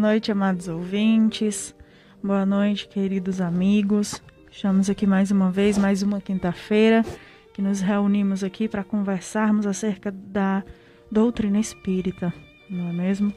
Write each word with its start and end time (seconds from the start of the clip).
noite. 0.00 0.32
Amados 0.32 0.66
ouvintes. 0.66 1.74
Boa 2.22 2.46
noite, 2.46 2.88
queridos 2.88 3.38
amigos. 3.38 4.22
Estamos 4.50 4.88
aqui 4.88 5.06
mais 5.06 5.30
uma 5.30 5.50
vez, 5.50 5.76
mais 5.76 6.02
uma 6.02 6.22
quinta-feira, 6.22 7.04
que 7.52 7.60
nos 7.60 7.82
reunimos 7.82 8.42
aqui 8.42 8.66
para 8.66 8.82
conversarmos 8.82 9.66
acerca 9.66 10.10
da 10.10 10.64
doutrina 11.12 11.60
espírita, 11.60 12.32
não 12.68 12.88
é 12.88 12.92
mesmo? 12.94 13.32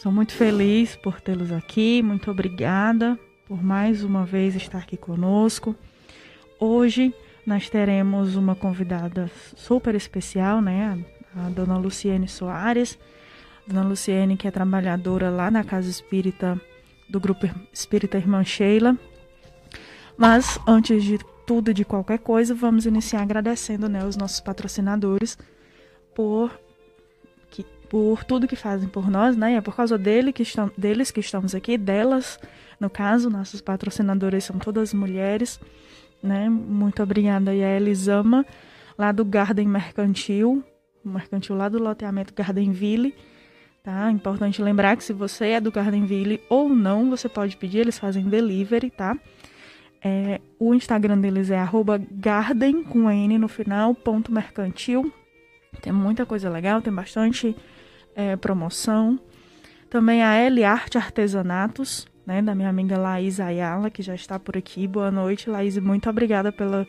Sou 0.00 0.12
muito 0.12 0.34
feliz 0.34 0.94
por 0.94 1.20
tê-los 1.20 1.50
aqui, 1.50 2.00
muito 2.00 2.30
obrigada 2.30 3.18
por 3.48 3.60
mais 3.60 4.04
uma 4.04 4.24
vez 4.24 4.54
estar 4.54 4.78
aqui 4.78 4.96
conosco. 4.96 5.74
Hoje 6.60 7.12
nós 7.44 7.68
teremos 7.68 8.36
uma 8.36 8.54
convidada 8.54 9.28
super 9.56 9.96
especial, 9.96 10.60
né? 10.60 10.96
A 11.34 11.48
dona 11.50 11.76
Luciene 11.76 12.28
Soares. 12.28 12.96
Dona 13.66 13.82
Luciene, 13.82 14.36
que 14.36 14.46
é 14.46 14.50
trabalhadora 14.50 15.30
lá 15.30 15.50
na 15.50 15.64
Casa 15.64 15.88
Espírita 15.88 16.60
do 17.08 17.20
Grupo 17.20 17.48
Espírita 17.72 18.16
Irmã 18.16 18.44
Sheila. 18.44 18.96
Mas 20.16 20.58
antes 20.66 21.04
de 21.04 21.18
tudo 21.46 21.70
e 21.70 21.74
de 21.74 21.84
qualquer 21.84 22.18
coisa, 22.18 22.54
vamos 22.54 22.86
iniciar 22.86 23.22
agradecendo 23.22 23.88
né, 23.88 24.04
os 24.04 24.16
nossos 24.16 24.40
patrocinadores 24.40 25.38
por, 26.14 26.50
que, 27.50 27.64
por 27.88 28.24
tudo 28.24 28.48
que 28.48 28.56
fazem 28.56 28.88
por 28.88 29.10
nós, 29.10 29.36
né? 29.36 29.54
É 29.54 29.60
por 29.60 29.76
causa 29.76 29.98
dele 29.98 30.32
que 30.32 30.42
estamos, 30.42 30.72
deles 30.76 31.10
que 31.10 31.20
estamos 31.20 31.54
aqui, 31.54 31.76
delas, 31.76 32.38
no 32.80 32.88
caso, 32.88 33.30
nossos 33.30 33.60
patrocinadores 33.60 34.44
são 34.44 34.58
todas 34.58 34.94
mulheres 34.94 35.60
né? 36.22 36.48
Muito 36.48 37.02
obrigada 37.02 37.50
aí 37.50 37.62
a 37.62 37.76
Elisama, 37.76 38.44
lá 38.98 39.12
do 39.12 39.24
Garden 39.24 39.68
Mercantil, 39.68 40.62
mercantil 41.04 41.56
lá 41.56 41.68
do 41.68 41.78
loteamento 41.78 42.34
Gardenville, 42.34 43.14
tá? 43.86 44.10
Importante 44.10 44.60
lembrar 44.60 44.96
que 44.96 45.04
se 45.04 45.12
você 45.12 45.50
é 45.50 45.60
do 45.60 45.70
Gardenville 45.70 46.42
ou 46.50 46.68
não, 46.68 47.08
você 47.08 47.28
pode 47.28 47.56
pedir, 47.56 47.78
eles 47.78 47.96
fazem 47.96 48.24
delivery, 48.24 48.90
tá? 48.90 49.16
É, 50.02 50.40
o 50.58 50.74
Instagram 50.74 51.20
deles 51.20 51.52
é 51.52 51.64
garden, 52.10 52.82
com 52.82 53.08
N 53.08 53.38
no 53.38 53.46
final, 53.46 53.94
ponto 53.94 54.32
mercantil. 54.32 55.12
Tem 55.80 55.92
muita 55.92 56.26
coisa 56.26 56.50
legal, 56.50 56.82
tem 56.82 56.92
bastante 56.92 57.56
é, 58.16 58.34
promoção. 58.34 59.20
Também 59.88 60.20
a 60.20 60.34
L 60.34 60.64
Arte 60.64 60.98
Artesanatos, 60.98 62.08
né, 62.26 62.42
da 62.42 62.56
minha 62.56 62.68
amiga 62.68 62.98
Laís 62.98 63.38
Ayala, 63.38 63.88
que 63.88 64.02
já 64.02 64.16
está 64.16 64.36
por 64.36 64.56
aqui. 64.56 64.88
Boa 64.88 65.12
noite, 65.12 65.48
Laís, 65.48 65.78
muito 65.78 66.10
obrigada 66.10 66.50
pela, 66.50 66.88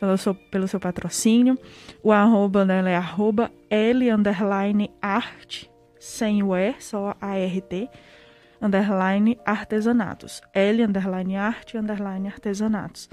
pelo, 0.00 0.18
seu, 0.18 0.34
pelo 0.34 0.66
seu 0.66 0.80
patrocínio. 0.80 1.56
O 2.02 2.10
arroba 2.10 2.64
dela 2.64 2.90
é 2.90 2.96
arroba 2.96 3.52
L 3.70 4.10
underline 4.10 4.90
art, 5.00 5.66
sem 6.04 6.42
o 6.42 6.54
E, 6.54 6.74
só 6.80 7.16
A-R-T, 7.18 7.88
underline 8.60 9.38
artesanatos. 9.42 10.42
L 10.52 10.84
underline 10.84 11.34
art, 11.34 11.74
underline 11.74 12.28
artesanatos. 12.28 13.08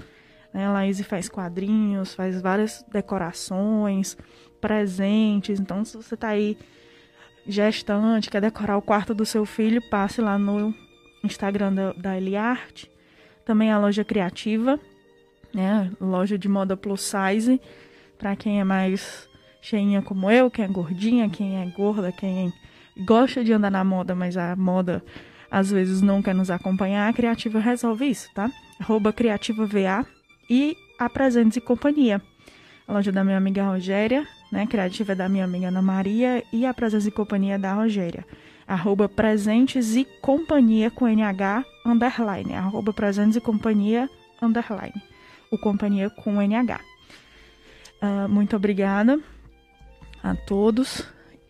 Né, 0.52 0.66
a 0.66 0.72
Laís 0.72 1.00
faz 1.00 1.26
quadrinhos, 1.26 2.14
faz 2.14 2.40
várias 2.42 2.84
decorações, 2.92 4.14
presentes. 4.60 5.58
Então, 5.58 5.82
se 5.86 5.96
você 5.96 6.14
está 6.14 6.28
aí 6.28 6.58
gestante, 7.46 8.28
quer 8.28 8.42
decorar 8.42 8.76
o 8.76 8.82
quarto 8.82 9.14
do 9.14 9.24
seu 9.24 9.46
filho, 9.46 9.80
passe 9.88 10.20
lá 10.20 10.38
no 10.38 10.74
Instagram 11.24 11.72
da, 11.72 11.92
da 11.94 12.16
Eliarte. 12.16 12.90
Também 13.42 13.72
a 13.72 13.78
loja 13.78 14.04
criativa, 14.04 14.78
né? 15.52 15.90
Loja 15.98 16.36
de 16.36 16.46
moda 16.46 16.76
plus 16.76 17.00
size, 17.00 17.58
para 18.18 18.36
quem 18.36 18.60
é 18.60 18.64
mais 18.64 19.28
cheinha 19.62 20.02
como 20.02 20.30
eu, 20.30 20.50
quem 20.50 20.66
é 20.66 20.68
gordinha, 20.68 21.30
quem 21.30 21.56
é 21.58 21.66
gorda, 21.66 22.12
quem 22.12 22.52
gosta 22.98 23.42
de 23.44 23.52
andar 23.52 23.70
na 23.70 23.84
moda, 23.84 24.14
mas 24.14 24.36
a 24.36 24.56
moda 24.56 25.02
às 25.50 25.70
vezes 25.70 26.00
não 26.00 26.22
quer 26.22 26.34
nos 26.34 26.50
acompanhar, 26.50 27.08
a 27.08 27.12
Criativa 27.12 27.58
resolve 27.58 28.06
isso, 28.06 28.28
tá? 28.34 28.50
Arroba 28.80 29.12
Criativa 29.12 29.66
VA 29.66 30.06
e 30.48 30.76
a 30.98 31.08
Presentes 31.08 31.56
e 31.56 31.60
Companhia. 31.60 32.22
A 32.88 32.92
loja 32.92 33.12
da 33.12 33.22
minha 33.22 33.36
amiga 33.36 33.62
Rogéria, 33.64 34.26
né? 34.50 34.66
Criativa 34.66 35.12
é 35.12 35.14
da 35.14 35.28
minha 35.28 35.44
amiga 35.44 35.68
Ana 35.68 35.82
Maria 35.82 36.42
e 36.52 36.64
a 36.64 36.72
Presentes 36.72 37.06
e 37.06 37.10
Companhia 37.10 37.54
é 37.54 37.58
da 37.58 37.74
Rogéria 37.74 38.24
arroba 38.66 39.08
presentes 39.08 39.94
e 39.96 40.04
companhia 40.20 40.90
com 40.90 41.06
NH 41.06 41.64
underline, 41.84 42.54
arroba 42.54 42.92
presentes 42.92 43.36
e 43.36 43.40
companhia 43.40 44.08
underline, 44.40 44.94
o 45.50 45.58
companhia 45.58 46.08
com 46.08 46.40
NH. 46.40 46.80
Uh, 48.00 48.28
muito 48.28 48.56
obrigada 48.56 49.20
a 50.22 50.34
todos, 50.34 51.06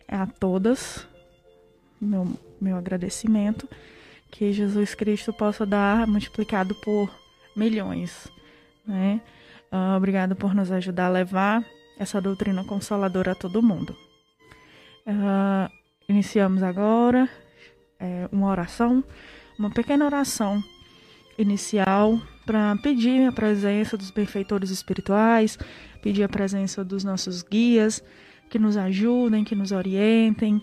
a 0.07 0.25
todas, 0.27 1.07
meu, 2.03 2.27
meu 2.59 2.77
agradecimento, 2.77 3.67
que 4.31 4.51
Jesus 4.51 4.95
Cristo 4.95 5.31
possa 5.31 5.65
dar 5.65 6.07
multiplicado 6.07 6.75
por 6.75 7.09
milhões, 7.55 8.27
né? 8.85 9.21
Uh, 9.71 9.97
obrigado 9.97 10.35
por 10.35 10.53
nos 10.53 10.71
ajudar 10.71 11.07
a 11.07 11.09
levar 11.09 11.65
essa 11.97 12.21
doutrina 12.21 12.63
consoladora 12.63 13.31
a 13.31 13.35
todo 13.35 13.61
mundo. 13.61 13.95
Uh, 15.07 15.71
Iniciamos 16.07 16.61
agora 16.61 17.29
é, 17.97 18.27
uma 18.31 18.47
oração, 18.47 19.03
uma 19.57 19.69
pequena 19.69 20.05
oração 20.05 20.61
inicial 21.37 22.19
para 22.45 22.75
pedir 22.83 23.25
a 23.25 23.31
presença 23.31 23.95
dos 23.95 24.11
benfeitores 24.11 24.69
espirituais, 24.69 25.57
pedir 26.01 26.23
a 26.23 26.29
presença 26.29 26.83
dos 26.83 27.05
nossos 27.05 27.41
guias 27.41 28.03
que 28.49 28.59
nos 28.59 28.75
ajudem, 28.75 29.45
que 29.45 29.55
nos 29.55 29.71
orientem, 29.71 30.61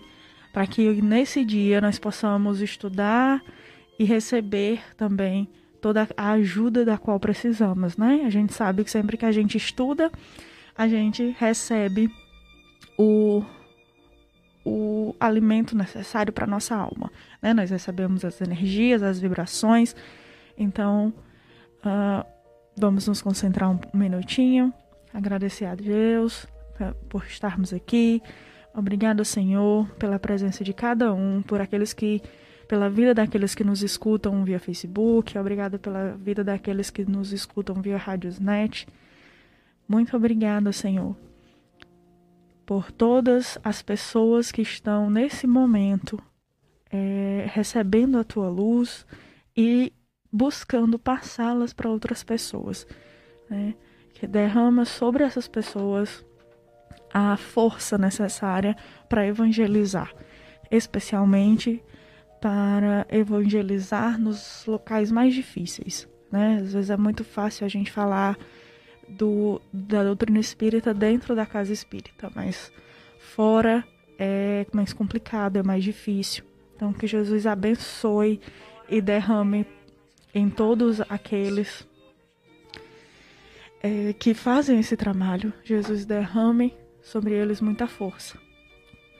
para 0.51 0.67
que 0.67 1.01
nesse 1.01 1.45
dia 1.45 1.79
nós 1.79 1.97
possamos 1.97 2.61
estudar 2.61 3.41
e 3.97 4.03
receber 4.03 4.81
também 4.95 5.47
toda 5.81 6.07
a 6.15 6.31
ajuda 6.31 6.85
da 6.85 6.97
qual 6.97 7.19
precisamos, 7.19 7.97
né? 7.97 8.23
A 8.25 8.29
gente 8.29 8.53
sabe 8.53 8.83
que 8.83 8.91
sempre 8.91 9.17
que 9.17 9.25
a 9.25 9.31
gente 9.31 9.57
estuda, 9.57 10.11
a 10.77 10.87
gente 10.87 11.35
recebe 11.39 12.09
o 12.97 13.43
o 14.63 15.15
alimento 15.19 15.75
necessário 15.75 16.31
para 16.31 16.45
nossa 16.45 16.75
alma. 16.75 17.11
Né? 17.41 17.53
Nós 17.53 17.71
recebemos 17.71 18.23
as 18.23 18.39
energias, 18.41 19.01
as 19.01 19.19
vibrações. 19.19 19.95
Então, 20.57 21.13
uh, 21.79 22.23
vamos 22.77 23.07
nos 23.07 23.21
concentrar 23.21 23.71
um 23.71 23.79
minutinho, 23.93 24.71
agradecer 25.13 25.65
a 25.65 25.73
Deus 25.73 26.47
por 27.09 27.25
estarmos 27.25 27.73
aqui. 27.73 28.21
Obrigado, 28.73 29.25
Senhor, 29.25 29.89
pela 29.95 30.17
presença 30.17 30.63
de 30.63 30.73
cada 30.73 31.13
um, 31.13 31.41
por 31.41 31.59
aqueles 31.59 31.93
que 31.93 32.21
pela 32.67 32.89
vida 32.89 33.13
daqueles 33.13 33.53
que 33.53 33.65
nos 33.65 33.83
escutam 33.83 34.45
via 34.45 34.57
Facebook, 34.57 35.37
obrigado 35.37 35.77
pela 35.77 36.11
vida 36.15 36.41
daqueles 36.41 36.89
que 36.89 37.03
nos 37.03 37.33
escutam 37.33 37.81
via 37.81 37.97
Rádiosnet. 37.97 38.87
Muito 39.85 40.15
obrigada, 40.15 40.71
Senhor, 40.71 41.17
por 42.65 42.89
todas 42.89 43.59
as 43.61 43.81
pessoas 43.81 44.53
que 44.53 44.61
estão 44.61 45.09
nesse 45.09 45.45
momento 45.45 46.17
é, 46.89 47.45
recebendo 47.51 48.17
a 48.17 48.23
tua 48.23 48.47
luz 48.47 49.05
e 49.55 49.91
buscando 50.31 50.97
passá-las 50.97 51.73
para 51.73 51.89
outras 51.89 52.23
pessoas. 52.23 52.87
Né? 53.49 53.75
Que 54.13 54.25
derrama 54.25 54.85
sobre 54.85 55.25
essas 55.25 55.47
pessoas 55.47 56.23
a 57.13 57.35
força 57.37 57.97
necessária 57.97 58.75
para 59.09 59.25
evangelizar, 59.25 60.13
especialmente 60.69 61.83
para 62.39 63.05
evangelizar 63.09 64.19
nos 64.19 64.65
locais 64.65 65.11
mais 65.11 65.33
difíceis. 65.33 66.07
Né? 66.31 66.59
Às 66.61 66.73
vezes 66.73 66.89
é 66.89 66.97
muito 66.97 67.23
fácil 67.23 67.65
a 67.65 67.69
gente 67.69 67.91
falar 67.91 68.37
do, 69.07 69.61
da 69.71 70.03
doutrina 70.03 70.39
espírita 70.39 70.93
dentro 70.93 71.35
da 71.35 71.45
casa 71.45 71.73
espírita, 71.73 72.31
mas 72.33 72.71
fora 73.19 73.83
é 74.17 74.65
mais 74.71 74.93
complicado, 74.93 75.57
é 75.57 75.63
mais 75.63 75.83
difícil. 75.83 76.43
Então, 76.75 76.93
que 76.93 77.05
Jesus 77.05 77.45
abençoe 77.45 78.41
e 78.89 79.01
derrame 79.01 79.67
em 80.33 80.49
todos 80.49 81.01
aqueles 81.01 81.87
é, 83.83 84.13
que 84.13 84.33
fazem 84.33 84.79
esse 84.79 84.95
trabalho. 84.95 85.53
Jesus 85.63 86.05
derrame 86.05 86.73
sobre 87.03 87.33
eles 87.33 87.61
muita 87.61 87.87
força 87.87 88.37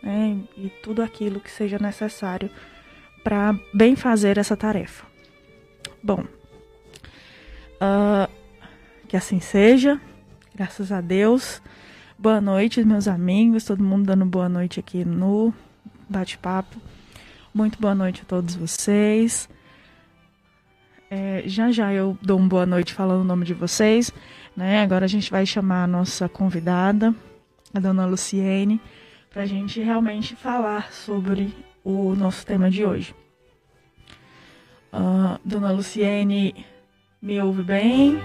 né? 0.01 0.37
e 0.57 0.69
tudo 0.81 1.01
aquilo 1.01 1.39
que 1.39 1.49
seja 1.49 1.77
necessário 1.79 2.49
para 3.23 3.55
bem 3.73 3.95
fazer 3.95 4.37
essa 4.37 4.57
tarefa. 4.57 5.05
Bom, 6.01 6.25
uh, 7.81 8.31
que 9.07 9.15
assim 9.15 9.39
seja, 9.39 9.99
graças 10.55 10.91
a 10.91 11.01
Deus. 11.01 11.61
Boa 12.17 12.41
noite, 12.41 12.83
meus 12.83 13.07
amigos, 13.07 13.65
todo 13.65 13.83
mundo 13.83 14.05
dando 14.05 14.25
boa 14.25 14.49
noite 14.49 14.79
aqui 14.79 15.05
no 15.05 15.53
bate-papo. 16.09 16.77
Muito 17.53 17.79
boa 17.79 17.93
noite 17.93 18.21
a 18.21 18.25
todos 18.25 18.55
vocês. 18.55 19.49
É, 21.09 21.43
já 21.45 21.71
já 21.71 21.93
eu 21.93 22.17
dou 22.21 22.37
uma 22.37 22.47
boa 22.47 22.65
noite 22.65 22.93
falando 22.93 23.21
o 23.21 23.25
nome 23.25 23.45
de 23.45 23.53
vocês. 23.53 24.11
Né? 24.55 24.81
Agora 24.81 25.05
a 25.05 25.07
gente 25.07 25.29
vai 25.29 25.45
chamar 25.45 25.83
a 25.83 25.87
nossa 25.87 26.29
convidada, 26.29 27.13
a 27.73 27.79
dona 27.79 28.05
Luciene, 28.05 28.81
para 29.29 29.43
a 29.43 29.45
gente 29.45 29.79
realmente 29.81 30.35
falar 30.35 30.91
sobre 30.91 31.53
o 31.83 32.13
nosso 32.15 32.45
tema 32.45 32.69
de 32.69 32.85
hoje. 32.85 33.15
Uh, 34.93 35.39
Dona 35.45 35.71
Luciene, 35.71 36.65
me 37.21 37.41
ouve 37.41 37.63
bem? 37.63 38.21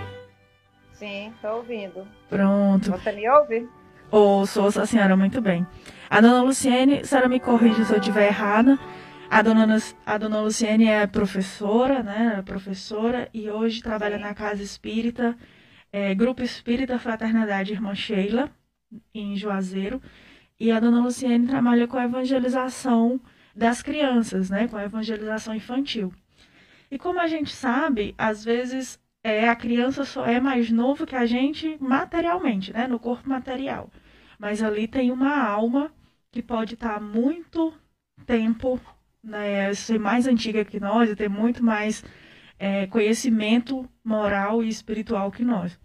Sim, 0.92 1.32
estou 1.34 1.58
ouvindo. 1.58 2.06
Pronto. 2.28 2.90
Você 2.90 3.12
me 3.12 3.28
ouve? 3.28 3.68
Ouço, 4.10 4.62
ouço 4.62 4.80
a 4.80 4.86
senhora 4.86 5.16
muito 5.16 5.40
bem. 5.40 5.66
A 6.08 6.20
dona 6.20 6.42
Luciene, 6.42 7.00
a 7.00 7.04
senhora 7.04 7.28
me 7.28 7.38
corrige 7.38 7.84
se 7.84 7.92
eu 7.92 7.98
estiver 7.98 8.28
errada. 8.28 8.78
A 9.30 9.42
dona, 9.42 9.78
a 10.04 10.18
dona 10.18 10.40
Luciene 10.40 10.86
é 10.86 11.06
professora, 11.06 12.02
né? 12.02 12.36
É 12.38 12.42
professora 12.42 13.28
e 13.34 13.50
hoje 13.50 13.82
trabalha 13.82 14.16
Sim. 14.16 14.22
na 14.22 14.34
Casa 14.34 14.62
Espírita, 14.62 15.36
é, 15.92 16.14
Grupo 16.14 16.42
Espírita 16.42 16.98
Fraternidade 16.98 17.72
Irmã 17.72 17.94
Sheila, 17.94 18.50
em 19.14 19.36
Juazeiro. 19.36 20.00
E 20.58 20.70
a 20.70 20.80
dona 20.80 21.02
Luciene 21.02 21.46
trabalha 21.46 21.86
com 21.86 21.96
a 21.98 22.04
evangelização 22.04 23.20
das 23.54 23.82
crianças, 23.82 24.50
né? 24.50 24.68
Com 24.68 24.76
a 24.76 24.84
evangelização 24.84 25.54
infantil. 25.54 26.12
E 26.90 26.98
como 26.98 27.20
a 27.20 27.26
gente 27.26 27.54
sabe, 27.54 28.14
às 28.16 28.44
vezes 28.44 28.98
é, 29.22 29.48
a 29.48 29.56
criança 29.56 30.04
só 30.04 30.24
é 30.24 30.40
mais 30.40 30.70
novo 30.70 31.06
que 31.06 31.16
a 31.16 31.26
gente 31.26 31.76
materialmente, 31.80 32.72
né? 32.72 32.86
No 32.86 32.98
corpo 32.98 33.28
material. 33.28 33.90
Mas 34.38 34.62
ali 34.62 34.86
tem 34.86 35.10
uma 35.10 35.36
alma 35.42 35.92
que 36.30 36.42
pode 36.42 36.74
estar 36.74 37.00
muito 37.00 37.72
tempo, 38.24 38.80
né? 39.22 39.72
Ser 39.74 39.98
mais 39.98 40.26
antiga 40.26 40.64
que 40.64 40.78
nós 40.78 41.10
e 41.10 41.16
ter 41.16 41.28
muito 41.28 41.64
mais 41.64 42.04
é, 42.58 42.86
conhecimento 42.86 43.88
moral 44.04 44.62
e 44.62 44.68
espiritual 44.68 45.30
que 45.30 45.44
nós. 45.44 45.78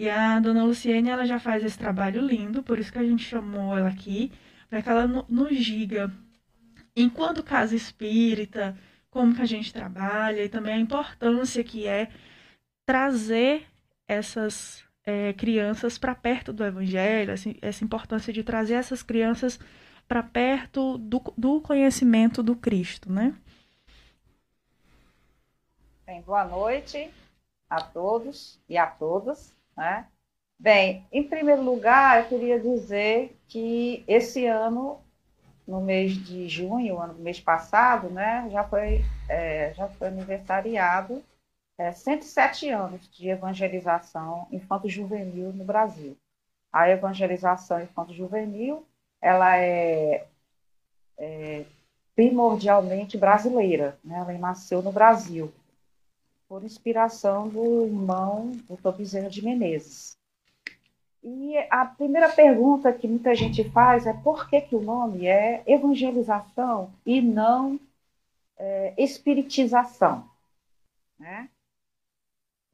E 0.00 0.08
a 0.08 0.40
dona 0.40 0.64
Luciene, 0.64 1.10
ela 1.10 1.26
já 1.26 1.38
faz 1.38 1.62
esse 1.62 1.76
trabalho 1.76 2.22
lindo, 2.22 2.62
por 2.62 2.78
isso 2.78 2.90
que 2.90 2.96
a 2.96 3.04
gente 3.04 3.22
chamou 3.22 3.76
ela 3.76 3.90
aqui, 3.90 4.32
para 4.66 4.80
que 4.80 4.88
ela 4.88 5.06
nos 5.06 5.54
diga, 5.58 6.10
enquanto 6.96 7.42
casa 7.42 7.76
espírita, 7.76 8.74
como 9.10 9.34
que 9.34 9.42
a 9.42 9.44
gente 9.44 9.70
trabalha 9.70 10.42
e 10.42 10.48
também 10.48 10.72
a 10.72 10.78
importância 10.78 11.62
que 11.62 11.86
é 11.86 12.08
trazer 12.86 13.66
essas 14.08 14.82
é, 15.04 15.34
crianças 15.34 15.98
para 15.98 16.14
perto 16.14 16.50
do 16.50 16.64
Evangelho, 16.64 17.34
assim, 17.34 17.56
essa 17.60 17.84
importância 17.84 18.32
de 18.32 18.42
trazer 18.42 18.76
essas 18.76 19.02
crianças 19.02 19.60
para 20.08 20.22
perto 20.22 20.96
do, 20.96 21.22
do 21.36 21.60
conhecimento 21.60 22.42
do 22.42 22.56
Cristo, 22.56 23.12
né? 23.12 23.34
Bem, 26.06 26.22
boa 26.22 26.46
noite 26.46 27.10
a 27.68 27.82
todos 27.82 28.58
e 28.66 28.78
a 28.78 28.86
todas, 28.86 29.59
né? 29.76 30.06
Bem, 30.58 31.06
em 31.10 31.22
primeiro 31.22 31.62
lugar, 31.62 32.20
eu 32.20 32.28
queria 32.28 32.60
dizer 32.60 33.38
que 33.48 34.04
esse 34.06 34.46
ano 34.46 35.00
no 35.66 35.80
mês 35.80 36.12
de 36.12 36.48
junho, 36.48 37.00
ano 37.00 37.14
mês 37.14 37.40
passado, 37.40 38.10
né, 38.10 38.48
já 38.50 38.64
foi, 38.64 39.04
é, 39.28 39.72
já 39.74 39.88
foi 39.88 40.08
aniversariado 40.08 41.22
é, 41.80 41.92
107 41.92 42.68
anos 42.68 43.08
de 43.10 43.30
evangelização 43.30 44.46
infanto-juvenil 44.52 45.50
no 45.54 45.64
Brasil. 45.64 46.14
A 46.70 46.90
evangelização 46.90 47.80
infanto-juvenil, 47.80 48.86
ela 49.18 49.56
é, 49.56 50.26
é, 51.16 51.64
primordialmente 52.14 53.16
brasileira, 53.16 53.98
né? 54.04 54.18
ela 54.18 54.32
nasceu 54.34 54.82
no 54.82 54.92
Brasil, 54.92 55.50
por 56.50 56.64
inspiração 56.64 57.48
do 57.48 57.86
irmão 57.86 58.50
Dr. 58.68 58.90
Bezerra 58.96 59.30
de 59.30 59.40
Menezes. 59.40 60.18
E 61.22 61.56
a 61.70 61.86
primeira 61.86 62.28
pergunta 62.28 62.92
que 62.92 63.06
muita 63.06 63.36
gente 63.36 63.62
faz 63.70 64.04
é 64.04 64.12
por 64.12 64.50
que, 64.50 64.60
que 64.60 64.74
o 64.74 64.82
nome 64.82 65.28
é 65.28 65.62
evangelização 65.64 66.92
e 67.06 67.22
não 67.22 67.78
é, 68.58 68.94
espiritização. 68.98 70.28
Né? 71.20 71.48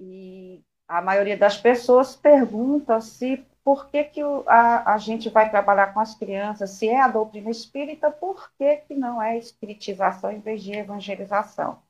E 0.01 0.63
a 0.89 1.03
maioria 1.03 1.37
das 1.37 1.59
pessoas 1.59 2.17
pergunta 2.17 2.99
se 3.03 3.45
por 3.63 3.91
que, 3.91 4.05
que 4.05 4.23
a, 4.47 4.95
a 4.95 4.97
gente 4.97 5.29
vai 5.29 5.51
trabalhar 5.51 5.93
com 5.93 6.01
as 6.01 6.15
crianças, 6.15 6.71
se 6.71 6.89
é 6.89 6.99
a 6.99 7.09
doutrina 7.09 7.51
espírita, 7.51 8.11
por 8.11 8.51
que, 8.57 8.77
que 8.77 8.95
não 8.95 9.21
é 9.21 9.37
espiritização 9.37 10.33
em 10.33 10.41
vez 10.41 10.63
de 10.63 10.73
evangelização? 10.73 11.85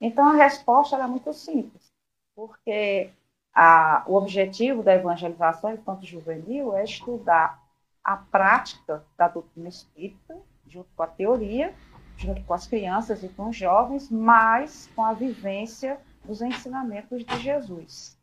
Então 0.00 0.28
a 0.28 0.34
resposta 0.34 0.96
é 0.96 1.06
muito 1.06 1.32
simples, 1.32 1.92
porque 2.34 3.10
a, 3.54 4.04
o 4.06 4.14
objetivo 4.14 4.82
da 4.82 4.94
evangelização 4.94 5.72
enquanto 5.72 6.04
juvenil 6.04 6.76
é 6.76 6.84
estudar 6.84 7.62
a 8.04 8.16
prática 8.16 9.04
da 9.16 9.26
doutrina 9.28 9.68
espírita, 9.68 10.38
junto 10.68 10.88
com 10.94 11.02
a 11.02 11.06
teoria, 11.06 11.74
junto 12.16 12.42
com 12.44 12.54
as 12.54 12.66
crianças 12.66 13.22
e 13.22 13.28
com 13.28 13.48
os 13.48 13.56
jovens, 13.56 14.10
mas 14.10 14.88
com 14.94 15.04
a 15.04 15.12
vivência 15.12 15.98
dos 16.24 16.40
ensinamentos 16.40 17.24
de 17.24 17.38
Jesus. 17.38 18.18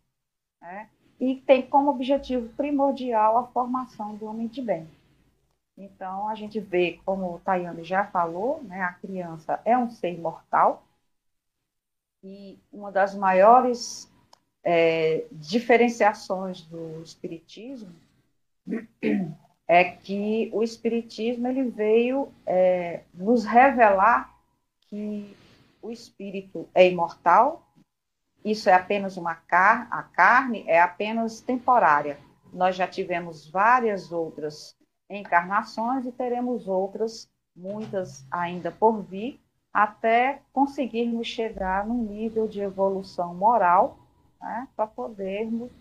Né? 0.62 0.90
E 1.20 1.36
tem 1.36 1.62
como 1.62 1.92
objetivo 1.92 2.50
primordial 2.56 3.38
a 3.38 3.48
formação 3.48 4.16
do 4.16 4.26
homem 4.26 4.48
de 4.48 4.62
bem. 4.62 4.88
Então, 5.78 6.30
a 6.30 6.36
gente 6.36 6.60
vê, 6.60 7.00
como 7.04 7.34
o 7.34 7.40
Tayane 7.40 7.84
já 7.84 8.06
falou, 8.06 8.62
né, 8.64 8.82
a 8.82 8.94
criança 8.94 9.60
é 9.66 9.76
um 9.78 9.90
ser 9.90 10.14
imortal, 10.14 10.84
e 12.24 12.58
uma 12.72 12.92
das 12.92 13.14
maiores 13.14 14.10
é, 14.64 15.26
diferenciações 15.32 16.62
do 16.62 17.02
espiritismo 17.04 17.94
é 19.68 19.84
que 19.84 20.50
o 20.54 20.64
espiritismo 20.64 21.48
ele 21.48 21.64
veio 21.70 22.32
é, 22.46 23.02
nos 23.14 23.44
revelar 23.44 24.34
que 24.82 25.36
o 25.82 25.92
espírito 25.92 26.70
é 26.74 26.90
imortal, 26.90 27.68
isso 28.44 28.70
é 28.70 28.74
apenas 28.74 29.18
uma 29.18 29.36
car 29.36 29.88
a 29.92 30.04
carne 30.04 30.64
é 30.68 30.80
apenas 30.80 31.42
temporária. 31.42 32.18
Nós 32.54 32.76
já 32.76 32.88
tivemos 32.88 33.50
várias 33.50 34.12
outras 34.12 34.76
encarnações 35.10 36.06
e 36.06 36.12
teremos 36.12 36.68
outras, 36.68 37.28
muitas 37.56 38.26
ainda 38.32 38.72
por 38.72 39.02
vir, 39.02 39.43
até 39.74 40.42
conseguirmos 40.54 41.28
chegar 41.28 41.86
num 41.88 42.04
nível 42.04 42.48
de 42.48 42.62
evolução 42.62 43.34
moral 43.34 43.98
né, 44.40 44.68
para 44.76 44.86
podermos 44.86 45.72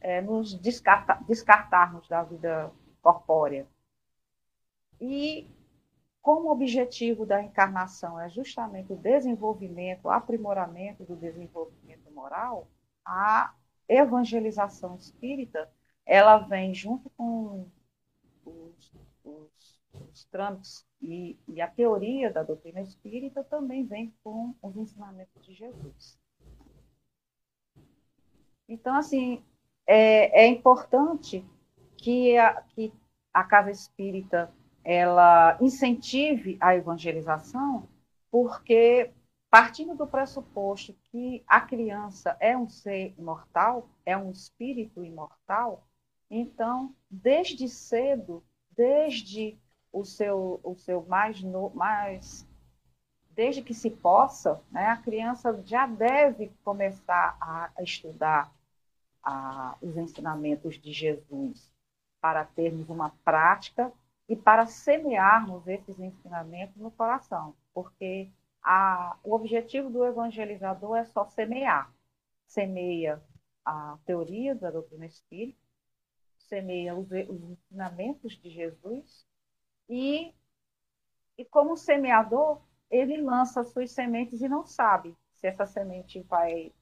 é, 0.00 0.22
nos 0.22 0.58
descartar, 0.58 1.22
descartarmos 1.24 2.08
da 2.08 2.22
vida 2.22 2.72
corpórea. 3.02 3.66
E 5.00 5.50
como 6.22 6.50
objetivo 6.50 7.26
da 7.26 7.42
encarnação 7.42 8.18
é 8.18 8.28
justamente 8.30 8.92
o 8.92 8.96
desenvolvimento, 8.96 10.06
o 10.06 10.10
aprimoramento 10.10 11.04
do 11.04 11.14
desenvolvimento 11.14 12.10
moral, 12.10 12.66
a 13.04 13.54
evangelização 13.88 14.96
espírita 14.96 15.70
ela 16.04 16.38
vem 16.38 16.72
junto 16.72 17.10
com 17.10 17.68
os, 18.44 18.92
os, 20.12 20.24
trâmites 20.24 20.86
e, 21.00 21.38
e, 21.48 21.60
a 21.60 21.68
teoria 21.68 22.32
da 22.32 22.42
doutrina 22.42 22.80
espírita 22.80 23.44
também 23.44 23.84
vem 23.84 24.14
com 24.22 24.54
os 24.62 24.76
ensinamentos 24.76 25.44
de 25.44 25.54
Jesus. 25.54 26.18
Então, 28.68 28.96
assim, 28.96 29.44
é, 29.86 30.44
é 30.44 30.46
importante 30.46 31.44
que 31.96 32.36
a, 32.36 32.62
que 32.62 32.92
a 33.32 33.44
casa 33.44 33.70
espírita 33.70 34.52
ela 34.84 35.58
incentive 35.60 36.56
a 36.60 36.76
evangelização, 36.76 37.88
porque 38.30 39.12
partindo 39.50 39.94
do 39.94 40.06
pressuposto 40.06 40.94
que 41.10 41.42
a 41.46 41.60
criança 41.60 42.36
é 42.40 42.56
um 42.56 42.68
ser 42.68 43.14
imortal, 43.18 43.88
é 44.04 44.16
um 44.16 44.30
espírito 44.30 45.04
imortal, 45.04 45.86
então, 46.30 46.94
desde 47.10 47.68
cedo, 47.68 48.44
desde 48.70 49.58
o 49.96 50.04
seu, 50.04 50.60
o 50.62 50.74
seu 50.76 51.02
mais, 51.06 51.42
no, 51.42 51.70
mais 51.70 52.46
desde 53.30 53.62
que 53.62 53.72
se 53.72 53.90
possa, 53.90 54.60
né, 54.70 54.88
a 54.88 54.96
criança 54.98 55.58
já 55.64 55.86
deve 55.86 56.52
começar 56.62 57.34
a, 57.40 57.70
estudar 57.82 58.52
a, 59.22 59.74
os 59.80 59.96
ensinamentos 59.96 60.78
de 60.78 60.92
Jesus 60.92 61.72
para 62.20 62.44
termos 62.44 62.90
uma 62.90 63.08
prática 63.24 63.90
e 64.28 64.36
para 64.36 64.66
semearmos 64.66 65.66
esses 65.66 65.98
ensinamentos 65.98 66.76
no 66.76 66.90
coração, 66.90 67.54
porque 67.72 68.28
a, 68.62 69.16
o 69.24 69.34
objetivo 69.34 69.88
do 69.88 70.04
evangelizador 70.04 70.96
é 70.96 71.04
só 71.06 71.24
semear. 71.24 71.90
Semeia 72.46 73.22
a 73.64 73.96
teoria 74.04 74.54
da 74.54 74.70
doutrina 74.70 75.06
espírita, 75.06 75.58
semeia 76.36 76.94
os, 76.94 77.08
os 77.10 77.50
ensinamentos 77.50 78.32
de 78.32 78.50
Jesus 78.50 79.25
e, 79.88 80.34
e 81.38 81.44
como 81.44 81.76
semeador, 81.76 82.60
ele 82.90 83.16
lança 83.18 83.64
suas 83.64 83.90
sementes 83.92 84.40
e 84.40 84.48
não 84.48 84.64
sabe 84.64 85.16
se 85.32 85.46
essa 85.46 85.66
semente 85.66 86.22
vai, 86.22 86.72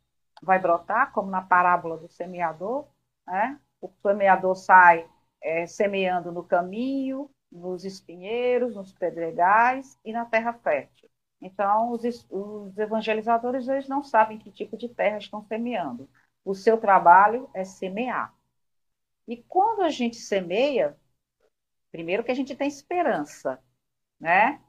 vai 0.42 0.58
brotar, 0.58 1.12
como 1.12 1.30
na 1.30 1.42
parábola 1.42 1.96
do 1.96 2.08
semeador. 2.08 2.87
Né? 3.26 3.58
O 3.80 3.90
semeador 4.02 4.54
sai 4.54 5.08
é, 5.42 5.66
semeando 5.66 6.32
no 6.32 6.44
caminho, 6.44 7.30
nos 7.50 7.84
espinheiros, 7.84 8.75
nos 8.75 8.92
pedregais 8.92 9.99
e 10.04 10.12
na 10.12 10.25
terra 10.25 10.52
fértil. 10.52 11.08
Então, 11.40 11.90
os, 11.90 12.26
os 12.30 12.78
evangelizadores 12.78 13.68
eles 13.68 13.88
não 13.88 14.02
sabem 14.02 14.38
que 14.38 14.50
tipo 14.50 14.76
de 14.76 14.88
terra 14.88 15.18
estão 15.18 15.42
semeando. 15.42 16.08
O 16.44 16.54
seu 16.54 16.78
trabalho 16.78 17.49
é 17.54 17.64
semear. 17.64 18.34
E 19.26 19.37
quando 19.42 19.82
a 19.82 19.90
gente 19.90 20.16
semeia, 20.16 20.96
primeiro 21.94 22.24
que 22.24 22.32
a 22.32 22.34
gente 22.34 22.56
tem 22.56 22.66
esperança, 22.66 23.62
né? 24.18 24.60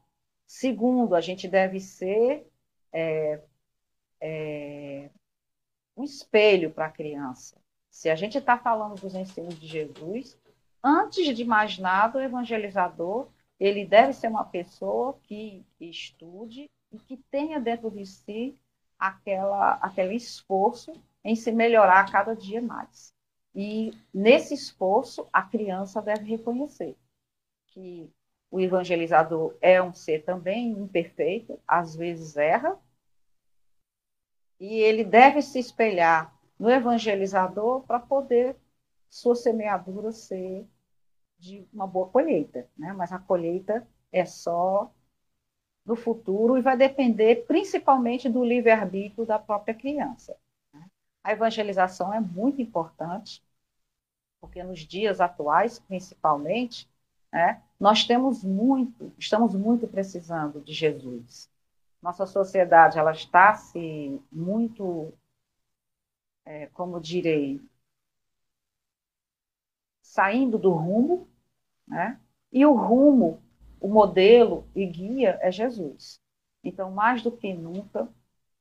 Segundo, 0.46 1.16
a 1.16 1.22
gente 1.22 1.48
deve 1.48 1.80
ser 1.80 2.48
é, 2.94 3.42
é, 4.22 5.10
um 5.98 6.04
espelho 6.04 6.70
para 6.70 6.86
a 6.86 6.92
criança. 6.92 7.60
Se 7.90 8.12
a 8.12 8.16
gente 8.16 8.38
está 8.38 8.60
falando 8.60 9.02
dos 9.02 9.16
ensinos 9.16 9.60
de 9.60 9.66
Jesus, 9.66 10.38
antes 10.84 11.36
de 11.36 11.44
mais 11.44 11.80
nada, 11.80 12.20
o 12.20 12.22
evangelizador 12.22 13.28
ele 13.60 13.88
deve 13.88 14.14
ser 14.14 14.28
uma 14.28 14.46
pessoa 14.46 15.18
que, 15.24 15.66
estude 15.80 16.70
e 16.92 17.00
que 17.00 17.18
tenha 17.32 17.60
dentro 17.60 17.90
de 17.90 18.06
si 18.06 18.56
aquela, 19.00 19.80
aquele 19.82 20.14
esforço 20.14 20.94
em 21.24 21.36
se 21.36 21.52
melhorar 21.52 22.12
cada 22.12 22.36
dia 22.36 22.62
mais. 22.62 23.12
E 23.56 23.92
nesse 24.14 24.54
esforço, 24.54 25.28
a 25.34 25.42
criança 25.42 26.04
deve 26.04 26.26
reconhecer 26.26 26.96
que 27.76 28.10
o 28.50 28.60
evangelizador 28.60 29.54
é 29.62 29.84
um 29.84 29.94
ser 29.94 30.24
também 30.24 30.70
imperfeito, 30.70 31.60
às 31.68 31.94
vezes 31.94 32.38
erra, 32.38 32.80
e 34.58 34.80
ele 34.80 35.04
deve 35.04 35.42
se 35.42 35.60
espelhar 35.60 36.34
no 36.58 36.72
evangelizador 36.72 37.82
para 37.82 38.00
poder 38.00 38.56
sua 39.10 39.36
semeadura 39.36 40.14
ser 40.14 40.66
de 41.38 41.68
uma 41.74 41.86
boa 41.86 42.08
colheita, 42.08 42.66
né? 42.78 42.94
Mas 42.94 43.12
a 43.12 43.20
colheita 43.20 43.86
é 44.10 44.24
só 44.26 44.90
no 45.86 45.98
futuro 45.98 46.58
e 46.58 46.62
vai 46.62 46.78
depender 46.78 47.46
principalmente 47.46 48.30
do 48.30 48.44
livre-arbítrio 48.44 49.26
da 49.26 49.38
própria 49.38 49.76
criança. 49.76 50.36
Né? 50.74 50.90
A 51.22 51.34
evangelização 51.34 52.14
é 52.14 52.22
muito 52.22 52.62
importante, 52.62 53.44
porque 54.40 54.64
nos 54.64 54.80
dias 54.80 55.20
atuais, 55.20 55.78
principalmente, 55.80 56.90
né, 57.36 57.62
nós 57.78 58.06
temos 58.06 58.46
muito, 58.46 59.14
estamos 59.20 59.54
muito 59.54 59.86
precisando 59.90 60.62
de 60.62 60.72
Jesus. 60.72 61.52
Nossa 62.02 62.26
sociedade 62.26 62.98
ela 62.98 63.12
está 63.12 63.54
se 63.56 64.22
muito, 64.32 65.14
é, 66.46 66.68
como 66.68 66.98
direi, 67.02 67.60
saindo 70.02 70.58
do 70.58 70.72
rumo, 70.72 71.28
né? 71.86 72.18
E 72.54 72.66
o 72.66 72.74
rumo, 72.74 73.44
o 73.82 73.90
modelo 73.90 74.66
e 74.74 74.86
guia 74.86 75.38
é 75.42 75.52
Jesus. 75.52 76.22
Então, 76.64 76.90
mais 76.90 77.22
do 77.22 77.34
que 77.34 77.54
nunca, 77.54 78.08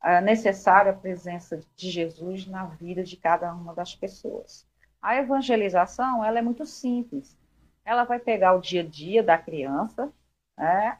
é 0.02 0.20
necessária 0.20 0.90
a 0.90 0.96
presença 0.96 1.60
de 1.76 1.90
Jesus 1.92 2.44
na 2.48 2.66
vida 2.66 3.04
de 3.04 3.16
cada 3.16 3.54
uma 3.54 3.72
das 3.72 3.94
pessoas. 3.94 4.66
A 5.00 5.14
evangelização, 5.14 6.24
ela 6.24 6.40
é 6.40 6.42
muito 6.42 6.66
simples. 6.66 7.38
Ela 7.84 8.04
vai 8.04 8.18
pegar 8.18 8.54
o 8.54 8.60
dia 8.60 8.82
a 8.82 8.86
dia 8.86 9.22
da 9.22 9.36
criança, 9.36 10.12
né? 10.56 10.98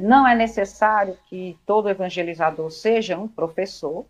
Não 0.00 0.26
é 0.26 0.34
necessário 0.34 1.18
que 1.28 1.58
todo 1.66 1.88
evangelizador 1.88 2.70
seja 2.70 3.18
um 3.18 3.26
professor. 3.26 4.06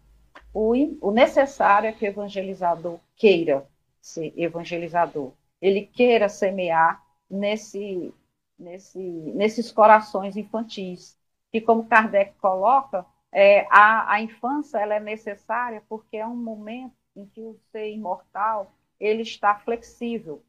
O, 0.53 0.73
o 1.01 1.11
necessário 1.11 1.89
é 1.89 1.93
que 1.93 2.05
o 2.05 2.09
evangelizador 2.09 2.99
queira 3.17 3.67
ser 4.01 4.33
evangelizador. 4.37 5.33
Ele 5.61 5.83
queira 5.87 6.29
semear 6.29 7.03
nesse, 7.29 8.15
nesse, 8.59 8.99
nesses 8.99 9.73
corações 9.73 10.37
infantis. 10.37 11.17
Que, 11.51 11.61
como 11.61 11.87
Kardec 11.87 12.35
coloca, 12.35 13.07
é, 13.33 13.67
a, 13.71 14.13
a 14.13 14.21
infância 14.21 14.79
ela 14.79 14.95
é 14.95 15.01
necessária 15.01 15.83
porque 15.89 16.19
é 16.19 16.27
um 16.27 16.37
momento 16.37 16.95
em 17.17 17.27
que 17.27 17.41
o 17.41 17.59
ser 17.73 17.91
imortal 17.91 18.73
ele 19.01 19.23
está 19.23 19.55
flexível, 19.55 20.43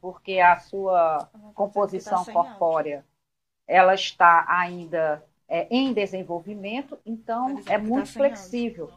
porque 0.00 0.40
a 0.40 0.58
sua 0.58 1.28
composição 1.54 2.24
corpórea 2.24 3.04
ela 3.66 3.94
está 3.94 4.44
ainda 4.48 5.24
é, 5.46 5.66
em 5.70 5.92
desenvolvimento, 5.92 6.98
então 7.04 7.60
é 7.66 7.78
muito 7.78 8.12
flexível. 8.12 8.90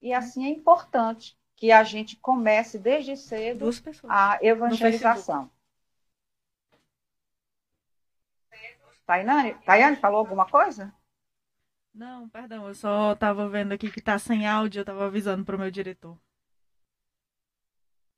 E 0.00 0.12
assim 0.12 0.44
é 0.44 0.48
importante 0.48 1.36
que 1.56 1.72
a 1.72 1.82
gente 1.82 2.16
comece 2.16 2.78
desde 2.78 3.16
cedo 3.16 3.68
a 4.08 4.38
evangelização. 4.40 5.50
Tainane, 9.06 9.54
Tayane 9.64 9.96
falou 9.96 10.20
alguma 10.20 10.46
coisa? 10.46 10.94
Não, 11.92 12.28
perdão, 12.28 12.68
eu 12.68 12.74
só 12.74 13.12
estava 13.12 13.48
vendo 13.48 13.72
aqui 13.72 13.90
que 13.90 13.98
está 13.98 14.18
sem 14.18 14.46
áudio, 14.46 14.78
eu 14.78 14.82
estava 14.82 15.06
avisando 15.06 15.44
para 15.44 15.56
o 15.56 15.58
meu 15.58 15.70
diretor. 15.70 16.16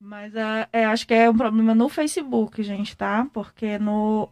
Mas 0.04 0.34
é, 0.34 0.68
é, 0.72 0.84
acho 0.84 1.06
que 1.06 1.14
é 1.14 1.30
um 1.30 1.36
problema 1.36 1.76
no 1.76 1.88
Facebook, 1.88 2.60
gente, 2.64 2.96
tá? 2.96 3.24
Porque 3.32 3.78
no, 3.78 4.28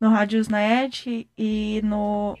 no 0.00 0.08
Radiosnet 0.08 1.30
e 1.38 1.80
no. 1.84 2.36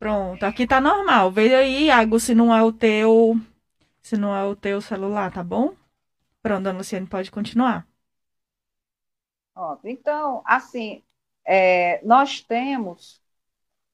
Pronto, 0.00 0.42
aqui 0.42 0.66
tá 0.66 0.80
normal. 0.80 1.30
Veja 1.30 1.58
aí, 1.58 1.84
Iago, 1.86 2.18
se 2.18 2.34
não 2.34 2.52
é 2.52 2.60
o 2.60 2.72
teu. 2.72 3.36
Se 4.02 4.16
não 4.16 4.34
é 4.34 4.44
o 4.44 4.56
teu 4.56 4.80
celular, 4.80 5.32
tá 5.32 5.44
bom? 5.44 5.76
Pronto, 6.42 6.68
a 6.68 6.72
Luciane 6.72 7.06
pode 7.06 7.30
continuar. 7.30 7.86
Então, 9.84 10.42
assim, 10.44 11.04
é, 11.44 12.04
nós 12.04 12.40
temos 12.42 13.22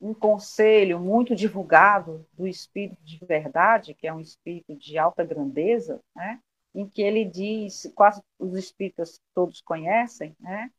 um 0.00 0.14
conselho 0.14 0.98
muito 0.98 1.36
divulgado 1.36 2.26
do 2.32 2.46
Espírito 2.46 3.04
de 3.04 3.18
Verdade, 3.22 3.92
que 3.92 4.06
é 4.06 4.14
um 4.14 4.20
espírito 4.20 4.74
de 4.76 4.96
alta 4.96 5.22
grandeza, 5.24 6.00
né? 6.14 6.40
Em 6.76 6.86
que 6.86 7.00
ele 7.00 7.24
diz, 7.24 7.90
quase 7.94 8.22
os 8.38 8.54
espíritas 8.54 9.18
todos 9.34 9.62
conhecem, 9.62 10.36
né? 10.38 10.70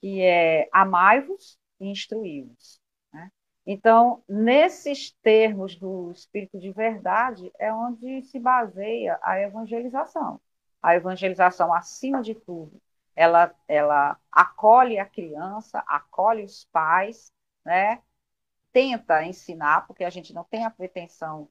que 0.00 0.22
é 0.22 0.68
amai-vos 0.72 1.58
e 1.80 1.88
instruí-vos. 1.88 2.80
Né? 3.12 3.32
Então, 3.66 4.22
nesses 4.28 5.10
termos 5.22 5.74
do 5.74 6.12
Espírito 6.12 6.56
de 6.60 6.70
Verdade, 6.70 7.50
é 7.58 7.72
onde 7.72 8.22
se 8.22 8.38
baseia 8.38 9.18
a 9.22 9.40
evangelização. 9.40 10.40
A 10.80 10.94
evangelização, 10.94 11.74
acima 11.74 12.22
de 12.22 12.34
tudo, 12.34 12.80
ela, 13.16 13.52
ela 13.66 14.16
acolhe 14.30 15.00
a 15.00 15.04
criança, 15.04 15.82
acolhe 15.84 16.44
os 16.44 16.64
pais, 16.66 17.32
né? 17.64 18.00
tenta 18.72 19.24
ensinar, 19.24 19.84
porque 19.88 20.04
a 20.04 20.10
gente 20.10 20.32
não 20.32 20.44
tem 20.44 20.64
a 20.64 20.70
pretensão 20.70 21.48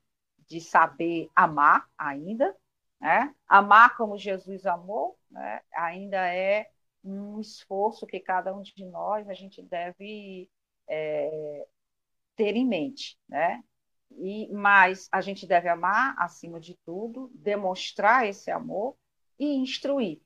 de 0.48 0.62
saber 0.62 1.30
amar 1.36 1.86
ainda, 1.98 2.56
né? 3.00 3.34
amar 3.48 3.96
como 3.96 4.18
Jesus 4.18 4.66
amou, 4.66 5.18
né? 5.30 5.62
ainda 5.74 6.18
é 6.34 6.70
um 7.04 7.40
esforço 7.40 8.06
que 8.06 8.20
cada 8.20 8.54
um 8.54 8.62
de 8.62 8.86
nós 8.86 9.30
a 9.30 9.34
gente 9.34 9.62
deve 9.62 10.50
é, 10.88 11.68
ter 12.36 12.56
em 12.56 12.66
mente, 12.66 13.18
né? 13.28 13.64
E 14.12 14.52
mas 14.52 15.08
a 15.12 15.22
gente 15.22 15.46
deve 15.46 15.70
amar 15.70 16.16
acima 16.18 16.60
de 16.60 16.76
tudo, 16.84 17.30
demonstrar 17.34 18.28
esse 18.28 18.50
amor 18.50 18.98
e 19.38 19.56
instruir, 19.56 20.22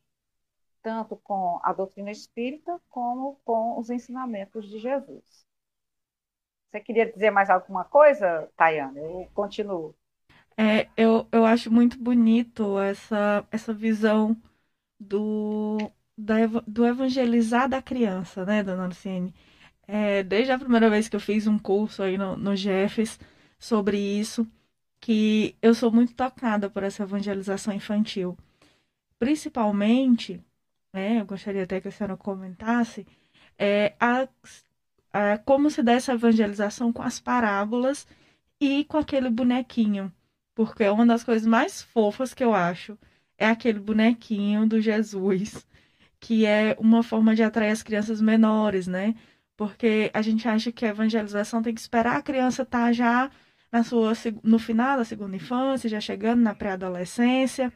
tanto 0.81 1.17
com 1.17 1.59
a 1.63 1.73
doutrina 1.73 2.09
espírita 2.11 2.81
como 2.89 3.39
com 3.43 3.77
os 3.77 3.89
ensinamentos 3.89 4.69
de 4.69 4.79
Jesus. 4.79 5.45
Você 6.69 6.79
queria 6.79 7.11
dizer 7.11 7.29
mais 7.29 7.49
alguma 7.49 7.83
coisa, 7.83 8.49
Tayana? 8.55 8.99
Eu 8.99 9.29
continuo. 9.33 9.95
É, 10.57 10.88
eu, 10.98 11.27
eu 11.31 11.45
acho 11.45 11.72
muito 11.72 11.98
bonito 11.98 12.79
essa, 12.79 13.45
essa 13.51 13.74
visão 13.74 14.38
do, 15.00 15.91
da, 16.17 16.36
do 16.67 16.86
evangelizar 16.86 17.69
da 17.69 17.81
criança, 17.81 18.45
né, 18.45 18.63
dona 18.63 18.88
Luciene? 18.88 19.33
É, 19.88 20.24
desde 20.24 20.51
a 20.51 20.60
primeira 20.60 20.89
vez 20.89 21.10
que 21.10 21.15
eu 21.15 21.19
fiz 21.19 21.48
um 21.48 21.60
curso 21.60 22.03
aí 22.03 22.17
no, 22.17 22.38
no 22.38 22.55
Jeffs 22.55 23.19
sobre 23.60 23.98
isso, 23.98 24.48
que 25.00 25.55
eu 25.62 25.75
sou 25.75 25.91
muito 25.91 26.13
tocada 26.15 26.69
por 26.69 26.83
essa 26.83 27.03
evangelização 27.03 27.74
infantil. 27.74 28.38
Principalmente 29.19 30.41
né, 30.93 31.19
eu 31.22 31.25
gostaria 31.25 31.63
até 31.63 31.81
que 31.81 31.88
a 31.88 31.91
senhora 31.91 32.15
comentasse, 32.15 33.05
é, 33.57 33.95
a, 34.00 34.27
a, 35.12 35.38
como 35.39 35.69
se 35.69 35.81
dá 35.81 35.93
essa 35.93 36.13
evangelização 36.13 36.93
com 36.93 37.01
as 37.01 37.19
parábolas 37.19 38.07
e 38.60 38.86
com 38.86 38.98
aquele 38.98 39.29
bonequinho. 39.29 40.13
Porque 40.55 40.88
uma 40.88 41.05
das 41.05 41.24
coisas 41.24 41.48
mais 41.48 41.81
fofas 41.81 42.33
que 42.33 42.43
eu 42.43 42.53
acho 42.53 42.98
é 43.38 43.48
aquele 43.48 43.79
bonequinho 43.79 44.67
do 44.67 44.79
Jesus, 44.79 45.65
que 46.19 46.45
é 46.45 46.75
uma 46.79 47.03
forma 47.03 47.36
de 47.36 47.43
atrair 47.43 47.72
as 47.72 47.83
crianças 47.83 48.22
menores, 48.22 48.88
né? 48.88 49.15
Porque 49.57 50.12
a 50.13 50.22
gente 50.22 50.48
acha 50.48 50.72
que 50.72 50.86
a 50.86 50.89
evangelização 50.89 51.62
tem 51.62 51.74
que 51.74 51.81
esperar 51.81 52.17
a 52.17 52.22
criança 52.22 52.63
estar 52.63 52.88
tá 52.88 52.93
já 52.93 53.31
na 53.72 53.83
sua, 53.83 54.13
no 54.43 54.60
final 54.60 54.98
da 54.98 55.05
segunda 55.05 55.36
infância, 55.36 55.89
já 55.89 56.00
chegando 56.00 56.41
na 56.41 56.55
pré-adolescência. 56.55 57.74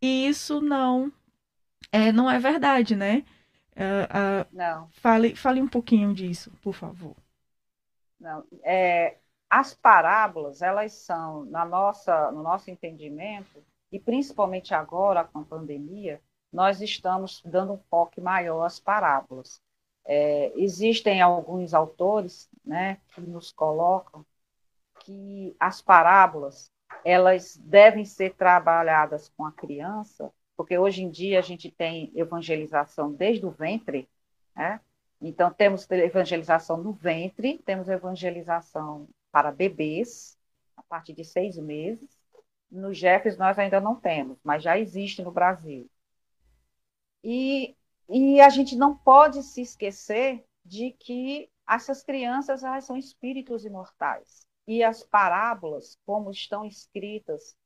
E 0.00 0.26
isso 0.28 0.60
não 0.60 1.12
é, 1.92 2.12
não 2.12 2.30
é 2.30 2.38
verdade, 2.38 2.96
né? 2.96 3.24
Uh, 3.76 4.42
uh, 4.42 4.46
Não. 4.52 4.88
Fale, 4.90 5.36
fale 5.36 5.62
um 5.62 5.68
pouquinho 5.68 6.12
disso, 6.12 6.52
por 6.60 6.74
favor. 6.74 7.16
Não. 8.20 8.44
É, 8.64 9.16
as 9.50 9.74
parábolas, 9.74 10.62
elas 10.62 10.92
são, 10.92 11.44
na 11.46 11.64
nossa, 11.64 12.30
no 12.30 12.42
nosso 12.42 12.70
entendimento, 12.70 13.64
e 13.90 13.98
principalmente 13.98 14.74
agora 14.74 15.24
com 15.24 15.40
a 15.40 15.44
pandemia, 15.44 16.20
nós 16.52 16.80
estamos 16.80 17.42
dando 17.44 17.74
um 17.74 17.78
foco 17.90 18.20
maior 18.20 18.64
às 18.64 18.78
parábolas. 18.78 19.60
É, 20.04 20.52
existem 20.56 21.20
alguns 21.20 21.74
autores 21.74 22.48
né, 22.64 22.98
que 23.14 23.20
nos 23.20 23.52
colocam 23.52 24.24
que 25.00 25.54
as 25.60 25.80
parábolas 25.80 26.70
elas 27.04 27.56
devem 27.56 28.04
ser 28.04 28.34
trabalhadas 28.34 29.30
com 29.36 29.44
a 29.44 29.52
criança, 29.52 30.32
porque 30.56 30.76
hoje 30.78 31.02
em 31.02 31.10
dia 31.10 31.38
a 31.38 31.42
gente 31.42 31.70
tem 31.70 32.10
evangelização 32.14 33.12
desde 33.12 33.46
o 33.46 33.50
ventre, 33.50 34.08
né? 34.56 34.80
Então 35.20 35.52
temos 35.52 35.88
evangelização 35.90 36.76
no 36.78 36.92
ventre, 36.92 37.58
temos 37.58 37.88
evangelização 37.88 39.08
para 39.30 39.52
bebês 39.52 40.36
a 40.76 40.82
partir 40.82 41.12
de 41.12 41.24
seis 41.24 41.56
meses. 41.56 42.18
No 42.70 42.92
Jeffers 42.92 43.36
nós 43.36 43.58
ainda 43.58 43.80
não 43.80 43.96
temos, 43.96 44.38
mas 44.42 44.62
já 44.62 44.78
existe 44.78 45.22
no 45.22 45.30
Brasil. 45.30 45.90
E, 47.22 47.76
e 48.08 48.40
a 48.40 48.48
gente 48.48 48.76
não 48.76 48.96
pode 48.96 49.42
se 49.42 49.60
esquecer 49.62 50.44
de 50.64 50.92
que 50.92 51.50
essas 51.68 52.02
crianças 52.02 52.62
elas 52.62 52.84
são 52.84 52.96
espíritos 52.96 53.64
imortais. 53.64 54.46
E 54.66 54.82
as 54.82 55.02
parábolas, 55.02 55.98
como 56.04 56.30
estão 56.30 56.64
escritas 56.64 57.56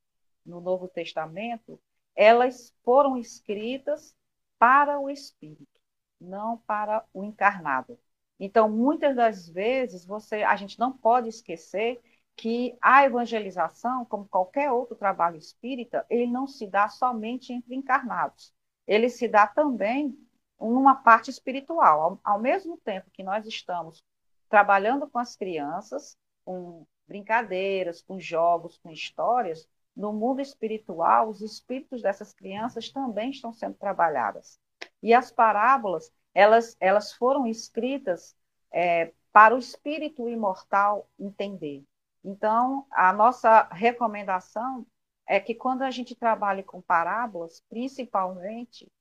no 0.45 0.61
Novo 0.61 0.87
Testamento, 0.87 1.79
elas 2.15 2.73
foram 2.83 3.17
escritas 3.17 4.15
para 4.57 4.99
o 4.99 5.09
espírito, 5.09 5.81
não 6.19 6.57
para 6.59 7.05
o 7.13 7.23
encarnado. 7.23 7.99
Então, 8.45 8.69
muitas 8.69 9.15
das 9.15 9.47
vezes, 9.47 10.05
você, 10.05 10.43
a 10.43 10.57
gente 10.57 10.77
não 10.77 10.91
pode 10.91 11.29
esquecer 11.29 12.01
que 12.35 12.77
a 12.81 13.05
evangelização, 13.05 14.03
como 14.03 14.27
qualquer 14.27 14.69
outro 14.69 14.97
trabalho 14.97 15.37
espírita, 15.37 16.05
ele 16.09 16.27
não 16.27 16.45
se 16.45 16.67
dá 16.67 16.89
somente 16.89 17.53
entre 17.53 17.73
encarnados. 17.73 18.53
Ele 18.85 19.07
se 19.07 19.29
dá 19.29 19.47
também 19.47 20.13
numa 20.59 20.93
parte 20.93 21.29
espiritual. 21.29 22.01
Ao, 22.01 22.33
ao 22.33 22.39
mesmo 22.41 22.77
tempo 22.79 23.09
que 23.11 23.23
nós 23.23 23.47
estamos 23.47 24.03
trabalhando 24.49 25.09
com 25.09 25.19
as 25.19 25.37
crianças, 25.37 26.17
com 26.43 26.85
brincadeiras, 27.07 28.01
com 28.01 28.19
jogos, 28.19 28.77
com 28.77 28.91
histórias, 28.91 29.65
no 29.95 30.11
mundo 30.11 30.41
espiritual, 30.41 31.29
os 31.29 31.39
espíritos 31.39 32.01
dessas 32.01 32.33
crianças 32.33 32.89
também 32.89 33.29
estão 33.29 33.53
sendo 33.53 33.75
trabalhadas. 33.75 34.59
E 35.01 35.13
as 35.13 35.31
parábolas, 35.31 36.11
elas, 36.33 36.75
elas 36.79 37.13
foram 37.13 37.45
escritas 37.47 38.35
é, 38.71 39.13
para 39.31 39.55
o 39.55 39.59
espírito 39.59 40.29
imortal 40.29 41.09
entender. 41.19 41.83
Então, 42.23 42.85
a 42.91 43.11
nossa 43.11 43.63
recomendação 43.71 44.85
é 45.27 45.39
que 45.39 45.55
quando 45.55 45.81
a 45.81 45.91
gente 45.91 46.15
trabalhe 46.15 46.63
com 46.63 46.81
parábolas, 46.81 47.61
principalmente, 47.69 48.91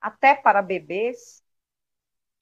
até 0.00 0.34
para 0.34 0.62
bebês, 0.62 1.42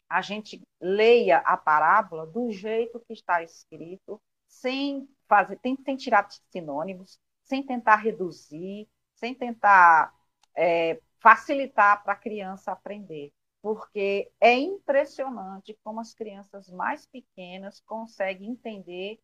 a 0.08 0.21
gente 0.21 0.60
leia 0.80 1.38
a 1.38 1.56
parábola 1.56 2.26
do 2.26 2.50
jeito 2.50 3.00
que 3.00 3.12
está 3.12 3.43
escrito, 3.43 4.21
sem 4.47 5.08
fazer, 5.26 5.58
tem 5.58 5.76
tirar 5.97 6.28
sinônimos, 6.50 7.19
sem 7.43 7.64
tentar 7.64 7.97
reduzir, 7.97 8.86
sem 9.14 9.34
tentar 9.34 10.14
é, 10.54 11.00
facilitar 11.19 12.02
para 12.02 12.12
a 12.12 12.17
criança 12.17 12.73
aprender. 12.73 13.32
Porque 13.62 14.30
é 14.40 14.54
impressionante 14.54 15.78
como 15.84 16.00
as 16.00 16.12
crianças 16.12 16.68
mais 16.68 17.06
pequenas 17.06 17.80
conseguem 17.80 18.50
entender 18.50 19.20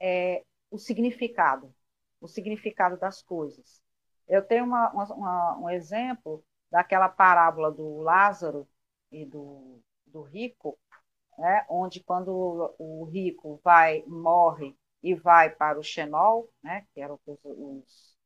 é, 0.00 0.44
o 0.70 0.78
significado, 0.78 1.72
o 2.20 2.26
significado 2.26 2.98
das 2.98 3.22
coisas. 3.22 3.80
Eu 4.28 4.42
tenho 4.42 4.64
uma, 4.64 4.90
uma, 4.90 5.58
um 5.58 5.70
exemplo 5.70 6.44
daquela 6.70 7.08
parábola 7.08 7.70
do 7.70 7.98
Lázaro 7.98 8.66
e 9.10 9.24
do, 9.24 9.80
do 10.06 10.22
rico, 10.22 10.78
né, 11.38 11.66
onde 11.68 12.02
quando 12.02 12.74
o 12.78 13.04
rico 13.04 13.60
vai, 13.62 14.02
morre 14.06 14.76
e 15.02 15.14
vai 15.14 15.50
para 15.50 15.78
o 15.78 15.82
Xenol, 15.82 16.50
né, 16.62 16.86
que 16.92 17.00
era 17.00 17.12
o 17.12 17.18
que 17.18 17.30
os, 17.30 17.40
os, 17.44 18.16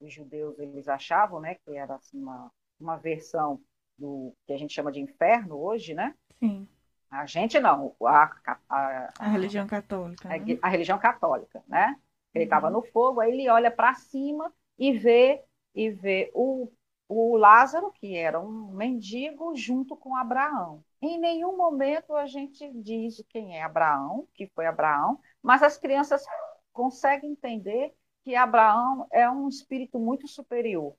os, 0.00 0.12
judeus 0.12 0.58
eles 0.58 0.88
achavam, 0.88 1.40
né, 1.40 1.56
que 1.56 1.76
era 1.76 1.96
assim, 1.96 2.22
uma, 2.22 2.52
uma 2.78 2.96
versão 2.96 3.60
do 3.98 4.34
que 4.46 4.52
a 4.52 4.58
gente 4.58 4.72
chama 4.72 4.92
de 4.92 5.00
inferno 5.00 5.56
hoje, 5.56 5.94
né? 5.94 6.14
Sim. 6.38 6.68
A 7.10 7.26
gente 7.26 7.58
não, 7.58 7.94
a, 8.04 8.30
a, 8.46 8.58
a, 8.68 9.12
a 9.18 9.28
religião 9.28 9.66
católica. 9.66 10.28
Né? 10.28 10.58
A, 10.62 10.68
religião 10.68 10.98
católica, 10.98 11.62
né? 11.66 11.96
Ele 12.34 12.44
estava 12.44 12.66
uhum. 12.66 12.74
no 12.74 12.82
fogo, 12.82 13.20
aí 13.20 13.32
ele 13.32 13.48
olha 13.48 13.70
para 13.70 13.94
cima 13.94 14.52
e 14.78 14.92
vê 14.92 15.42
e 15.74 15.90
vê 15.90 16.30
o, 16.34 16.70
o 17.08 17.36
Lázaro, 17.36 17.90
que 17.92 18.16
era 18.16 18.38
um 18.38 18.72
mendigo, 18.72 19.56
junto 19.56 19.96
com 19.96 20.14
Abraão. 20.16 20.84
Em 21.00 21.18
nenhum 21.18 21.56
momento 21.56 22.14
a 22.14 22.26
gente 22.26 22.70
diz 22.74 23.24
quem 23.28 23.56
é 23.56 23.62
Abraão, 23.62 24.28
que 24.34 24.46
foi 24.48 24.66
Abraão, 24.66 25.18
mas 25.42 25.62
as 25.62 25.78
crianças 25.78 26.24
conseguem 26.72 27.30
entender 27.30 27.94
que 28.22 28.36
Abraão 28.36 29.06
é 29.10 29.28
um 29.30 29.48
espírito 29.48 29.98
muito 29.98 30.28
superior. 30.28 30.94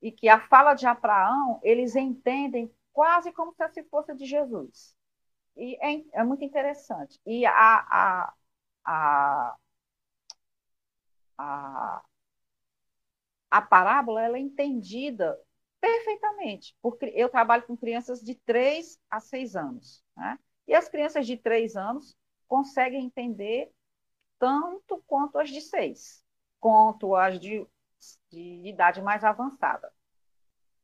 E 0.00 0.10
que 0.10 0.28
a 0.28 0.40
fala 0.40 0.74
de 0.74 0.86
Abraão, 0.86 1.60
eles 1.62 1.94
entendem 1.94 2.72
quase 2.92 3.32
como 3.32 3.54
se 3.72 3.82
fosse 3.84 4.14
de 4.14 4.24
Jesus. 4.24 4.94
E 5.56 5.76
é, 5.80 6.20
é 6.20 6.24
muito 6.24 6.44
interessante. 6.44 7.20
E 7.26 7.44
a, 7.44 7.52
a, 7.52 8.34
a, 8.84 9.56
a, 11.38 12.02
a 13.50 13.62
parábola 13.62 14.22
ela 14.22 14.36
é 14.36 14.40
entendida 14.40 15.38
perfeitamente, 15.80 16.76
porque 16.82 17.06
eu 17.14 17.28
trabalho 17.28 17.62
com 17.66 17.76
crianças 17.76 18.20
de 18.20 18.34
3 18.34 18.98
a 19.10 19.18
6 19.20 19.56
anos. 19.56 20.04
Né? 20.16 20.38
E 20.68 20.74
as 20.74 20.88
crianças 20.88 21.26
de 21.26 21.36
3 21.36 21.76
anos 21.76 22.16
conseguem 22.46 23.04
entender 23.04 23.72
tanto 24.38 25.02
quanto 25.06 25.38
as 25.38 25.50
de 25.50 25.60
6, 25.60 26.24
quanto 26.58 27.14
as 27.14 27.38
de, 27.40 27.66
de 28.30 28.62
idade 28.64 29.02
mais 29.02 29.24
avançada. 29.24 29.92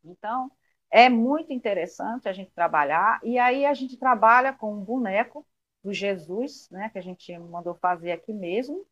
Então, 0.04 0.50
é 0.90 1.08
muito 1.08 1.52
interessante 1.52 2.28
a 2.28 2.32
gente 2.32 2.50
trabalhar, 2.52 3.20
e 3.22 3.38
aí 3.38 3.66
a 3.66 3.74
gente 3.74 3.96
trabalha 3.96 4.52
com 4.52 4.72
um 4.72 4.80
boneco 4.80 5.46
do 5.82 5.92
Jesus, 5.92 6.68
né, 6.70 6.88
que 6.90 6.98
a 6.98 7.02
gente 7.02 7.36
mandou 7.38 7.74
fazer 7.74 8.12
aqui 8.12 8.32
mesmo, 8.32 8.86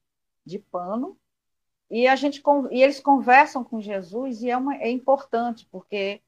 de 0.45 0.59
pano, 0.59 1.19
e 1.91 2.07
a 2.09 2.17
gente 2.17 2.43
e 2.71 2.83
eles 2.83 3.01
conversam 3.01 3.63
com 3.63 3.81
Jesus 3.81 4.43
e 4.43 4.51
é, 4.51 4.57
uma, 4.57 4.77
é 4.77 4.91
importante 4.91 5.67
porque 5.71 6.23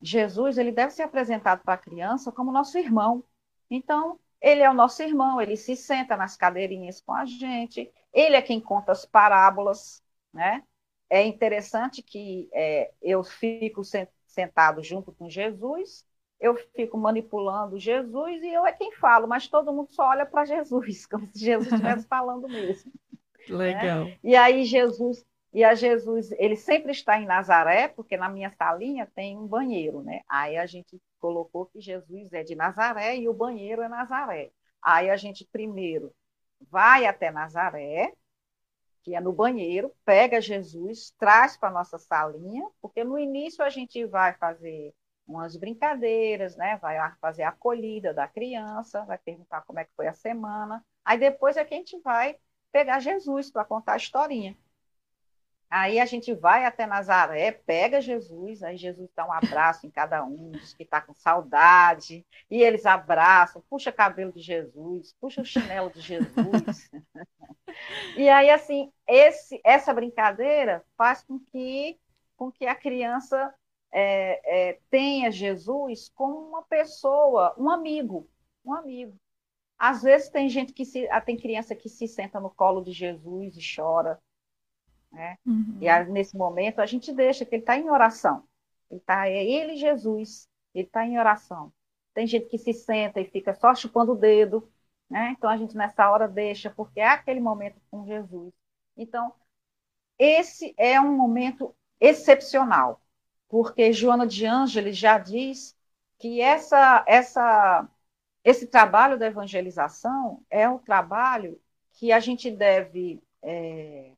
Jesus 0.00 0.58
ele 0.58 0.70
deve 0.70 0.92
ser 0.92 1.02
apresentado 1.02 1.62
para 1.62 1.74
a 1.74 1.78
criança 1.78 2.30
como 2.30 2.52
nosso 2.52 2.78
irmão. 2.78 3.24
Então 3.70 4.18
ele 4.40 4.62
é 4.62 4.70
o 4.70 4.74
nosso 4.74 5.02
irmão, 5.02 5.40
ele 5.40 5.56
se 5.56 5.74
senta 5.74 6.16
nas 6.16 6.36
cadeirinhas 6.36 7.00
com 7.00 7.12
a 7.12 7.24
gente, 7.24 7.90
ele 8.12 8.36
é 8.36 8.42
quem 8.42 8.60
conta 8.60 8.92
as 8.92 9.04
parábolas, 9.04 10.02
né? 10.32 10.62
É 11.10 11.24
interessante 11.24 12.02
que 12.02 12.48
é, 12.52 12.90
eu 13.00 13.24
fico 13.24 13.82
sentado 14.26 14.82
junto 14.82 15.12
com 15.12 15.28
Jesus, 15.28 16.04
eu 16.40 16.54
fico 16.74 16.96
manipulando 16.96 17.78
Jesus 17.78 18.42
e 18.42 18.52
eu 18.52 18.64
é 18.64 18.72
quem 18.72 18.92
falo, 18.92 19.26
mas 19.26 19.48
todo 19.48 19.72
mundo 19.72 19.92
só 19.92 20.10
olha 20.10 20.26
para 20.26 20.44
Jesus, 20.44 21.06
como 21.06 21.26
se 21.32 21.44
Jesus 21.44 21.72
estivesse 21.72 22.06
falando 22.08 22.48
mesmo. 22.48 22.92
Legal. 23.48 24.04
Né? 24.04 24.18
E 24.22 24.36
aí 24.36 24.64
Jesus, 24.64 25.24
e 25.52 25.64
a 25.64 25.74
Jesus, 25.74 26.30
ele 26.32 26.56
sempre 26.56 26.92
está 26.92 27.20
em 27.20 27.26
Nazaré, 27.26 27.88
porque 27.88 28.16
na 28.16 28.28
minha 28.28 28.50
salinha 28.50 29.10
tem 29.14 29.36
um 29.36 29.46
banheiro, 29.46 30.02
né? 30.02 30.20
Aí 30.28 30.56
a 30.56 30.66
gente 30.66 31.00
colocou 31.18 31.66
que 31.66 31.80
Jesus 31.80 32.32
é 32.32 32.44
de 32.44 32.54
Nazaré 32.54 33.16
e 33.16 33.28
o 33.28 33.34
banheiro 33.34 33.82
é 33.82 33.88
Nazaré. 33.88 34.50
Aí 34.82 35.10
a 35.10 35.16
gente 35.16 35.44
primeiro 35.50 36.12
vai 36.70 37.06
até 37.06 37.30
Nazaré, 37.30 38.12
que 39.08 39.14
é 39.14 39.20
no 39.22 39.32
banheiro, 39.32 39.90
pega 40.04 40.38
Jesus, 40.38 41.14
traz 41.18 41.56
para 41.56 41.70
nossa 41.70 41.96
salinha, 41.98 42.68
porque 42.80 43.02
no 43.02 43.18
início 43.18 43.64
a 43.64 43.70
gente 43.70 44.04
vai 44.04 44.34
fazer 44.34 44.94
umas 45.26 45.56
brincadeiras, 45.56 46.56
né? 46.56 46.76
Vai 46.76 46.98
fazer 47.18 47.42
a 47.44 47.48
acolhida 47.48 48.12
da 48.12 48.28
criança, 48.28 49.04
vai 49.06 49.16
perguntar 49.16 49.62
como 49.62 49.78
é 49.78 49.84
que 49.86 49.94
foi 49.96 50.08
a 50.08 50.12
semana. 50.12 50.84
Aí 51.04 51.18
depois 51.18 51.56
é 51.56 51.64
que 51.64 51.72
a 51.72 51.78
gente 51.78 51.98
vai 52.00 52.36
pegar 52.70 53.00
Jesus 53.00 53.50
para 53.50 53.64
contar 53.64 53.94
a 53.94 53.96
historinha. 53.96 54.54
Aí 55.70 56.00
a 56.00 56.06
gente 56.06 56.32
vai 56.32 56.64
até 56.64 56.86
Nazaré, 56.86 57.52
pega 57.52 58.00
Jesus, 58.00 58.62
aí 58.62 58.76
Jesus 58.76 59.10
dá 59.14 59.26
um 59.26 59.32
abraço 59.32 59.86
em 59.86 59.90
cada 59.90 60.24
um, 60.24 60.50
diz 60.52 60.72
que 60.72 60.82
está 60.82 61.00
com 61.00 61.12
saudade, 61.12 62.24
e 62.50 62.62
eles 62.62 62.86
abraçam, 62.86 63.62
puxa 63.68 63.92
cabelo 63.92 64.32
de 64.32 64.40
Jesus, 64.40 65.14
puxa 65.20 65.42
o 65.42 65.44
chinelo 65.44 65.90
de 65.90 66.00
Jesus. 66.00 66.90
e 68.16 68.28
aí, 68.30 68.48
assim, 68.48 68.90
esse, 69.06 69.60
essa 69.62 69.92
brincadeira 69.92 70.82
faz 70.96 71.22
com 71.22 71.38
que, 71.38 71.98
com 72.34 72.50
que 72.50 72.66
a 72.66 72.74
criança 72.74 73.54
é, 73.92 74.70
é, 74.70 74.78
tenha 74.90 75.30
Jesus 75.30 76.10
como 76.14 76.48
uma 76.48 76.62
pessoa, 76.62 77.54
um 77.58 77.68
amigo, 77.68 78.26
um 78.64 78.72
amigo. 78.72 79.14
Às 79.78 80.02
vezes 80.02 80.30
tem 80.30 80.48
gente 80.48 80.72
que 80.72 80.84
se, 80.84 81.06
tem 81.24 81.36
criança 81.36 81.74
que 81.74 81.90
se 81.90 82.08
senta 82.08 82.40
no 82.40 82.50
colo 82.50 82.82
de 82.82 82.92
Jesus 82.92 83.56
e 83.56 83.60
chora, 83.76 84.18
né? 85.10 85.38
Uhum. 85.46 85.78
E 85.80 86.04
nesse 86.04 86.36
momento 86.36 86.80
a 86.80 86.86
gente 86.86 87.12
deixa 87.12 87.44
que 87.44 87.54
ele 87.54 87.62
está 87.62 87.76
em 87.76 87.90
oração. 87.90 88.44
Ele 88.90 89.00
tá, 89.00 89.28
é 89.28 89.44
ele 89.44 89.76
Jesus, 89.76 90.48
ele 90.74 90.86
está 90.86 91.04
em 91.04 91.18
oração. 91.18 91.72
Tem 92.14 92.26
gente 92.26 92.46
que 92.46 92.58
se 92.58 92.72
senta 92.72 93.20
e 93.20 93.24
fica 93.24 93.54
só 93.54 93.74
chupando 93.74 94.12
o 94.12 94.16
dedo, 94.16 94.68
né? 95.08 95.34
Então 95.36 95.48
a 95.48 95.56
gente 95.56 95.76
nessa 95.76 96.10
hora 96.10 96.26
deixa, 96.26 96.70
porque 96.70 97.00
é 97.00 97.08
aquele 97.08 97.40
momento 97.40 97.80
com 97.90 98.06
Jesus. 98.06 98.52
Então, 98.96 99.32
esse 100.18 100.74
é 100.76 101.00
um 101.00 101.16
momento 101.16 101.74
excepcional, 102.00 103.00
porque 103.48 103.92
Joana 103.92 104.26
de 104.26 104.44
Ângeles 104.46 104.96
já 104.96 105.18
diz 105.18 105.76
que 106.18 106.40
essa, 106.40 107.04
essa, 107.06 107.88
esse 108.44 108.66
trabalho 108.66 109.18
da 109.18 109.26
evangelização 109.26 110.42
é 110.50 110.68
um 110.68 110.78
trabalho 110.78 111.60
que 111.92 112.12
a 112.12 112.20
gente 112.20 112.50
deve. 112.50 113.22
É, 113.42 114.12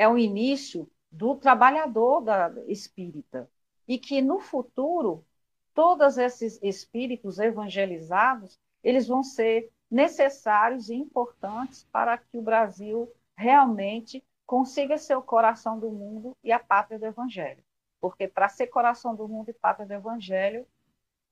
é 0.00 0.08
o 0.08 0.16
início 0.16 0.90
do 1.12 1.36
trabalhador 1.36 2.22
da 2.22 2.50
espírita. 2.66 3.50
E 3.86 3.98
que 3.98 4.22
no 4.22 4.40
futuro, 4.40 5.26
todos 5.74 6.16
esses 6.16 6.58
espíritos 6.62 7.38
evangelizados, 7.38 8.58
eles 8.82 9.06
vão 9.06 9.22
ser 9.22 9.70
necessários 9.90 10.88
e 10.88 10.94
importantes 10.94 11.86
para 11.92 12.16
que 12.16 12.38
o 12.38 12.40
Brasil 12.40 13.12
realmente 13.36 14.24
consiga 14.46 14.96
ser 14.96 15.16
o 15.16 15.22
coração 15.22 15.78
do 15.78 15.90
mundo 15.90 16.34
e 16.42 16.50
a 16.50 16.58
pátria 16.58 16.98
do 16.98 17.04
Evangelho. 17.04 17.62
Porque 18.00 18.26
para 18.26 18.48
ser 18.48 18.68
coração 18.68 19.14
do 19.14 19.28
mundo 19.28 19.50
e 19.50 19.52
pátria 19.52 19.86
do 19.86 19.92
Evangelho, 19.92 20.66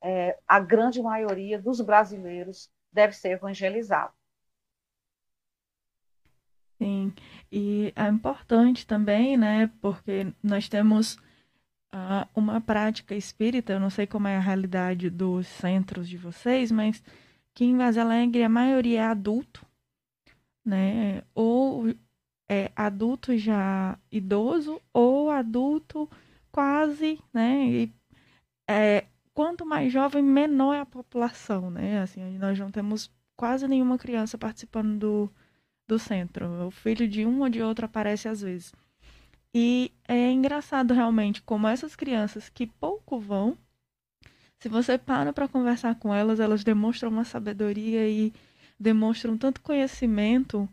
é, 0.02 0.38
a 0.46 0.61
grande 0.61 1.00
maioria 1.00 1.59
dos 1.59 1.81
brasileiros 1.81 2.70
deve 2.92 3.14
ser 3.14 3.31
evangelizado. 3.31 4.12
Sim, 6.78 7.12
e 7.50 7.92
é 7.96 8.08
importante 8.08 8.87
também, 8.87 9.37
né, 9.37 9.70
porque 9.80 10.32
nós 10.42 10.68
temos 10.68 11.14
uh, 11.94 12.28
uma 12.34 12.61
prática 12.61 13.14
espírita, 13.14 13.72
eu 13.72 13.80
não 13.80 13.90
sei 13.90 14.06
como 14.06 14.28
é 14.28 14.37
a 14.37 14.40
realidade 14.40 15.11
dos 15.11 15.46
centros 15.46 16.08
de 16.08 16.16
vocês, 16.16 16.70
mas 16.70 17.02
que 17.54 17.64
em 17.64 17.76
Vaz 17.76 17.96
Alegre 17.98 18.42
a 18.42 18.48
maioria 18.48 19.00
é 19.00 19.04
adulto, 19.04 19.66
né, 20.64 21.22
ou 21.34 21.94
é 22.48 22.70
adulto 22.74 23.37
já 23.37 23.98
idoso 24.11 24.80
ou 24.92 25.30
adulto 25.30 26.08
quase, 26.50 27.20
né? 27.32 27.66
E, 27.66 27.92
é, 28.68 29.04
quanto 29.34 29.66
mais 29.66 29.92
jovem, 29.92 30.22
menor 30.22 30.74
é 30.74 30.80
a 30.80 30.87
população, 30.87 31.70
né? 31.70 32.00
Assim, 32.00 32.38
nós 32.38 32.58
não 32.58 32.70
temos 32.70 33.11
quase 33.37 33.68
nenhuma 33.68 33.98
criança 33.98 34.38
participando 34.38 34.98
do, 34.98 35.32
do 35.88 35.98
centro. 35.98 36.66
O 36.66 36.70
filho 36.70 37.09
de 37.09 37.27
um 37.27 37.40
ou 37.40 37.48
de 37.48 37.62
outro 37.62 37.87
aparece 37.87 38.29
às 38.29 38.42
vezes. 38.42 38.72
E 39.55 39.90
é 40.07 40.31
engraçado 40.31 40.92
realmente 40.94 41.42
como 41.42 41.66
essas 41.66 41.96
crianças 41.96 42.48
que 42.48 42.66
pouco 42.66 43.18
vão, 43.18 43.57
se 44.61 44.68
você 44.68 44.98
para 44.98 45.33
para 45.33 45.48
conversar 45.48 45.94
com 45.96 46.14
elas, 46.14 46.38
elas 46.38 46.62
demonstram 46.62 47.11
uma 47.11 47.24
sabedoria 47.24 48.09
e 48.09 48.33
demonstram 48.79 49.38
tanto 49.38 49.61
conhecimento 49.61 50.68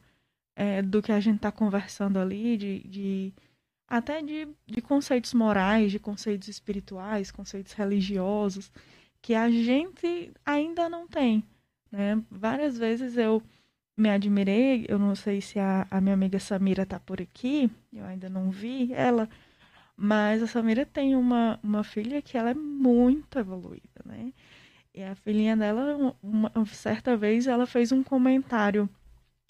é, 0.55 0.81
do 0.81 1.01
que 1.01 1.11
a 1.11 1.19
gente 1.19 1.37
está 1.37 1.51
conversando 1.51 2.19
ali, 2.19 2.57
de, 2.57 2.79
de 2.87 3.33
até 3.87 4.21
de, 4.21 4.47
de 4.65 4.81
conceitos 4.81 5.33
morais, 5.33 5.91
de 5.91 5.99
conceitos 5.99 6.47
espirituais, 6.47 7.31
conceitos 7.31 7.73
religiosos, 7.73 8.71
que 9.21 9.33
a 9.33 9.49
gente 9.49 10.31
ainda 10.45 10.89
não 10.89 11.07
tem. 11.07 11.43
Né? 11.91 12.21
Várias 12.29 12.77
vezes 12.77 13.17
eu 13.17 13.41
me 13.97 14.09
admirei, 14.09 14.85
eu 14.89 14.99
não 14.99 15.15
sei 15.15 15.41
se 15.41 15.57
a, 15.59 15.87
a 15.89 16.01
minha 16.01 16.13
amiga 16.13 16.39
Samira 16.39 16.83
está 16.83 16.99
por 16.99 17.21
aqui, 17.21 17.69
eu 17.93 18.03
ainda 18.05 18.29
não 18.29 18.49
vi 18.49 18.93
ela, 18.93 19.29
mas 19.95 20.43
a 20.43 20.47
Samira 20.47 20.85
tem 20.85 21.15
uma, 21.15 21.59
uma 21.63 21.83
filha 21.83 22.21
que 22.21 22.37
ela 22.37 22.51
é 22.51 22.53
muito 22.53 23.39
evoluída, 23.39 24.01
né? 24.05 24.33
E 24.93 25.03
a 25.03 25.15
filhinha 25.15 25.57
dela, 25.57 26.15
uma 26.23 26.51
certa 26.67 27.17
vez, 27.17 27.47
ela 27.47 27.65
fez 27.65 27.91
um 27.91 28.01
comentário 28.01 28.89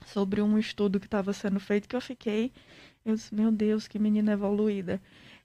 sobre 0.06 0.42
um 0.42 0.58
estudo 0.58 1.00
que 1.00 1.06
estava 1.06 1.34
sendo 1.34 1.60
feito 1.60 1.88
que 1.88 1.96
eu 1.96 2.02
fiquei, 2.02 2.52
eu 3.06 3.16
disse, 3.16 3.34
meu 3.34 3.52
Deus, 3.52 3.88
que 3.88 4.00
menina 4.00 4.34
evoluída. 4.34 5.00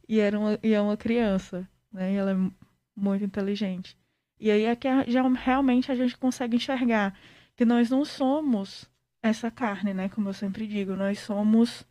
E 0.08 0.18
era 0.18 0.38
uma, 0.38 0.58
e 0.62 0.72
é 0.72 0.80
uma 0.80 0.96
criança, 0.96 1.68
né? 1.92 2.14
E 2.14 2.16
ela 2.16 2.32
é 2.32 2.50
muito 2.96 3.24
inteligente. 3.24 3.96
E 4.38 4.50
aí 4.50 4.64
é 4.64 4.74
que 4.74 4.88
já 5.08 5.22
realmente 5.28 5.92
a 5.92 5.94
gente 5.94 6.16
consegue 6.16 6.56
enxergar 6.56 7.14
que 7.61 7.64
nós 7.66 7.90
não 7.90 8.07
somos 8.07 8.90
essa 9.23 9.51
carne, 9.51 9.92
né? 9.92 10.09
Como 10.09 10.31
eu 10.31 10.33
sempre 10.33 10.66
digo, 10.66 10.96
nós 10.96 11.18
somos 11.18 11.87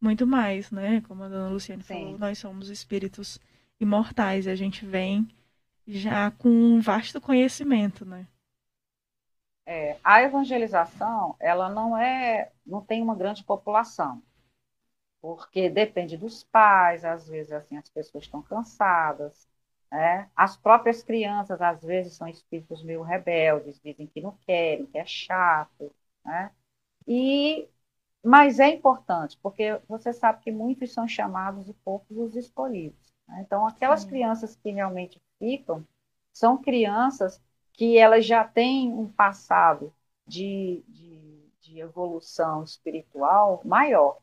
muito 0.00 0.26
mais, 0.26 0.72
né? 0.72 1.02
Como 1.02 1.22
a 1.22 1.28
dona 1.28 1.50
Luciane 1.50 1.84
Sim. 1.84 1.94
falou, 1.94 2.18
nós 2.18 2.36
somos 2.36 2.68
espíritos 2.68 3.38
imortais 3.78 4.46
e 4.46 4.50
a 4.50 4.56
gente 4.56 4.84
vem 4.84 5.28
já 5.86 6.32
com 6.32 6.48
um 6.48 6.80
vasto 6.80 7.20
conhecimento, 7.20 8.04
né? 8.04 8.26
É, 9.64 9.96
a 10.02 10.20
evangelização, 10.20 11.36
ela 11.38 11.68
não 11.68 11.96
é, 11.96 12.50
não 12.66 12.84
tem 12.84 13.00
uma 13.00 13.14
grande 13.14 13.44
população, 13.44 14.20
porque 15.20 15.70
depende 15.70 16.16
dos 16.16 16.42
pais, 16.42 17.04
às 17.04 17.28
vezes 17.28 17.52
assim 17.52 17.76
as 17.76 17.88
pessoas 17.88 18.24
estão 18.24 18.42
cansadas, 18.42 19.46
né? 19.94 20.28
As 20.34 20.56
próprias 20.56 21.04
crianças 21.04 21.60
às 21.62 21.80
vezes 21.84 22.14
são 22.14 22.26
espíritos 22.26 22.82
meio 22.82 23.02
rebeldes, 23.02 23.80
dizem 23.80 24.08
que 24.08 24.20
não 24.20 24.36
querem, 24.44 24.86
que 24.86 24.98
é 24.98 25.04
chato, 25.06 25.94
né? 26.24 26.50
E 27.06 27.68
mas 28.24 28.58
é 28.58 28.68
importante, 28.68 29.38
porque 29.42 29.80
você 29.88 30.12
sabe 30.12 30.42
que 30.42 30.50
muitos 30.50 30.92
são 30.92 31.06
chamados 31.06 31.68
e 31.68 31.74
poucos 31.74 32.16
os 32.18 32.34
escolhidos. 32.34 33.14
Né? 33.28 33.42
Então, 33.46 33.66
aquelas 33.66 34.02
Sim. 34.02 34.08
crianças 34.08 34.56
que 34.56 34.70
realmente 34.70 35.22
ficam 35.38 35.86
são 36.32 36.56
crianças 36.60 37.40
que 37.72 37.96
elas 37.98 38.26
já 38.26 38.42
têm 38.44 38.92
um 38.92 39.08
passado 39.08 39.94
de, 40.26 40.82
de, 40.88 41.50
de 41.60 41.78
evolução 41.80 42.64
espiritual 42.64 43.62
maior. 43.64 44.18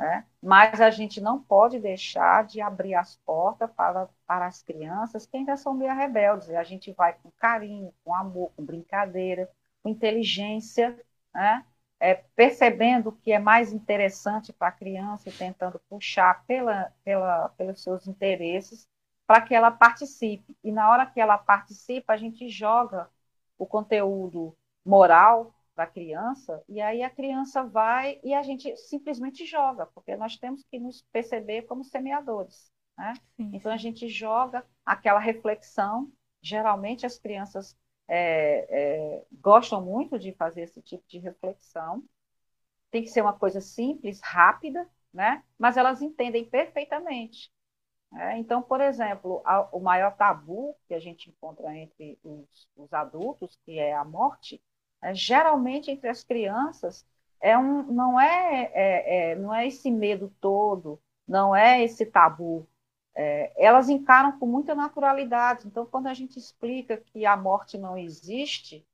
Né? 0.00 0.24
Mas 0.42 0.80
a 0.80 0.88
gente 0.88 1.20
não 1.20 1.38
pode 1.38 1.78
deixar 1.78 2.46
de 2.46 2.58
abrir 2.62 2.94
as 2.94 3.16
portas 3.16 3.70
para, 3.72 4.08
para 4.26 4.46
as 4.46 4.62
crianças 4.62 5.26
que 5.26 5.36
ainda 5.36 5.58
são 5.58 5.74
meio 5.74 5.94
rebeldes. 5.94 6.48
E 6.48 6.56
a 6.56 6.64
gente 6.64 6.90
vai 6.92 7.12
com 7.22 7.30
carinho, 7.32 7.92
com 8.02 8.14
amor, 8.14 8.50
com 8.56 8.64
brincadeira, 8.64 9.46
com 9.82 9.90
inteligência, 9.90 10.98
né? 11.34 11.66
É, 12.02 12.14
percebendo 12.34 13.10
o 13.10 13.12
que 13.12 13.30
é 13.30 13.38
mais 13.38 13.74
interessante 13.74 14.54
para 14.54 14.68
a 14.68 14.72
criança 14.72 15.28
e 15.28 15.32
tentando 15.32 15.78
puxar 15.80 16.46
pela, 16.46 16.90
pela, 17.04 17.50
pelos 17.50 17.82
seus 17.82 18.06
interesses 18.06 18.88
para 19.26 19.42
que 19.42 19.54
ela 19.54 19.70
participe. 19.70 20.56
E 20.64 20.72
na 20.72 20.90
hora 20.90 21.04
que 21.04 21.20
ela 21.20 21.36
participa, 21.36 22.14
a 22.14 22.16
gente 22.16 22.48
joga 22.48 23.10
o 23.58 23.66
conteúdo 23.66 24.56
moral 24.82 25.54
para 25.74 25.84
a 25.84 25.90
criança, 25.90 26.62
e 26.68 26.80
aí 26.80 27.02
a 27.02 27.10
criança 27.10 27.62
vai 27.64 28.20
e 28.22 28.34
a 28.34 28.42
gente 28.42 28.76
simplesmente 28.76 29.46
joga, 29.46 29.86
porque 29.86 30.16
nós 30.16 30.36
temos 30.36 30.64
que 30.64 30.78
nos 30.78 31.02
perceber 31.12 31.62
como 31.62 31.84
semeadores. 31.84 32.70
Né? 32.98 33.14
Então 33.38 33.72
a 33.72 33.76
gente 33.76 34.08
joga 34.08 34.64
aquela 34.84 35.18
reflexão. 35.18 36.12
Geralmente 36.42 37.06
as 37.06 37.18
crianças 37.18 37.76
é, 38.06 38.66
é, 38.68 39.24
gostam 39.40 39.82
muito 39.82 40.18
de 40.18 40.32
fazer 40.32 40.62
esse 40.62 40.82
tipo 40.82 41.06
de 41.08 41.18
reflexão. 41.18 42.04
Tem 42.90 43.02
que 43.02 43.08
ser 43.08 43.22
uma 43.22 43.32
coisa 43.32 43.60
simples, 43.60 44.20
rápida, 44.22 44.86
né? 45.12 45.42
mas 45.58 45.76
elas 45.76 46.02
entendem 46.02 46.44
perfeitamente. 46.44 47.50
É, 48.12 48.36
então, 48.36 48.60
por 48.60 48.80
exemplo, 48.80 49.40
a, 49.44 49.68
o 49.74 49.80
maior 49.80 50.16
tabu 50.16 50.76
que 50.88 50.94
a 50.94 50.98
gente 50.98 51.30
encontra 51.30 51.74
entre 51.76 52.18
os, 52.24 52.68
os 52.76 52.92
adultos, 52.92 53.56
que 53.64 53.78
é 53.78 53.94
a 53.94 54.04
morte, 54.04 54.60
é, 55.02 55.14
geralmente 55.14 55.90
entre 55.90 56.08
as 56.08 56.22
crianças 56.22 57.06
é 57.40 57.56
um, 57.56 57.82
não 57.84 58.20
é, 58.20 58.70
é, 58.74 59.30
é, 59.32 59.34
não 59.36 59.54
é 59.54 59.66
esse 59.66 59.90
medo 59.90 60.32
todo, 60.40 61.00
não 61.26 61.56
é 61.56 61.82
esse 61.82 62.04
tabu. 62.04 62.68
É, 63.14 63.52
elas 63.56 63.88
encaram 63.88 64.38
com 64.38 64.46
muita 64.46 64.74
naturalidade. 64.74 65.66
Então, 65.66 65.86
quando 65.86 66.06
a 66.06 66.14
gente 66.14 66.38
explica 66.38 66.98
que 66.98 67.24
a 67.26 67.36
morte 67.36 67.78
não 67.78 67.96
existe 67.96 68.86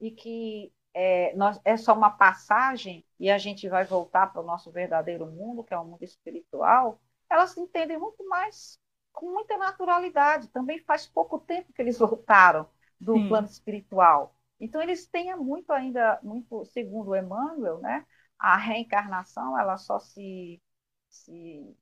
e 0.00 0.10
que 0.10 0.72
é, 0.94 1.34
nós, 1.34 1.60
é 1.64 1.76
só 1.76 1.94
uma 1.94 2.10
passagem 2.10 3.04
e 3.18 3.30
a 3.30 3.38
gente 3.38 3.68
vai 3.68 3.84
voltar 3.84 4.32
para 4.32 4.42
o 4.42 4.44
nosso 4.44 4.70
verdadeiro 4.70 5.26
mundo, 5.26 5.64
que 5.64 5.74
é 5.74 5.78
o 5.78 5.84
mundo 5.84 6.02
espiritual, 6.02 7.00
elas 7.30 7.56
entendem 7.56 7.98
muito 7.98 8.26
mais 8.28 8.78
com 9.12 9.30
muita 9.32 9.56
naturalidade. 9.56 10.48
Também 10.48 10.78
faz 10.80 11.06
pouco 11.06 11.38
tempo 11.38 11.72
que 11.72 11.82
eles 11.82 11.98
voltaram 11.98 12.68
do 13.00 13.14
Sim. 13.14 13.28
plano 13.28 13.46
espiritual. 13.46 14.34
Então 14.60 14.82
eles 14.82 15.06
têm 15.06 15.34
muito 15.36 15.72
ainda, 15.72 16.18
muito, 16.22 16.64
segundo 16.66 17.14
Emmanuel, 17.14 17.78
né, 17.80 18.04
a 18.38 18.56
reencarnação 18.56 19.58
ela 19.58 19.76
só 19.76 19.98
se, 19.98 20.60
se, 21.08 21.76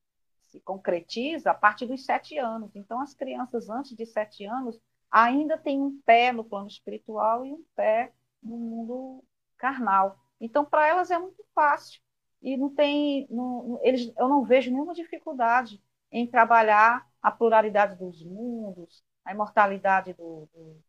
se 0.45 0.61
concretiza 0.61 1.51
a 1.51 1.55
partir 1.55 1.87
dos 1.87 2.05
sete 2.05 2.39
anos. 2.39 2.75
Então, 2.75 3.01
as 3.01 3.15
crianças 3.15 3.69
antes 3.69 3.95
de 3.97 4.07
sete 4.07 4.45
anos 4.45 4.81
ainda 5.11 5.59
têm 5.59 5.81
um 5.81 6.01
pé 6.03 6.33
no 6.33 6.45
plano 6.45 6.67
espiritual 6.69 7.45
e 7.45 7.53
um 7.53 7.65
pé 7.75 8.13
no 8.43 8.57
mundo 8.57 9.25
carnal. 9.59 10.19
Então, 10.41 10.65
para 10.65 10.87
elas 10.87 11.11
é 11.11 11.19
muito 11.19 11.45
fácil 11.55 12.01
e 12.43 12.57
não 12.57 12.75
tem, 12.75 13.27
não, 13.31 13.79
eles, 13.83 14.13
eu 14.17 14.29
não 14.29 14.45
vejo 14.45 14.71
nenhuma 14.71 14.95
dificuldade 14.95 15.83
em 16.11 16.27
trabalhar 16.27 17.07
a 17.23 17.31
pluralidade 17.31 17.97
dos 17.97 18.23
mundos, 18.25 19.03
a 19.25 19.33
imortalidade 19.33 20.13
do, 20.15 20.49
do, 20.55 20.83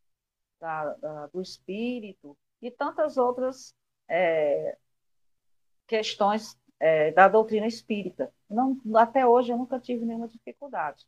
da, 0.60 0.94
da, 0.94 1.26
do 1.28 1.40
espírito 1.40 2.36
e 2.60 2.70
tantas 2.70 3.16
outras 3.16 3.74
é, 4.08 4.76
questões 5.86 6.58
é, 6.80 7.12
da 7.12 7.28
doutrina 7.28 7.66
espírita. 7.66 8.32
Não, 8.48 8.80
até 8.96 9.26
hoje 9.26 9.52
eu 9.52 9.58
nunca 9.58 9.78
tive 9.78 10.04
nenhuma 10.04 10.28
dificuldade. 10.28 11.06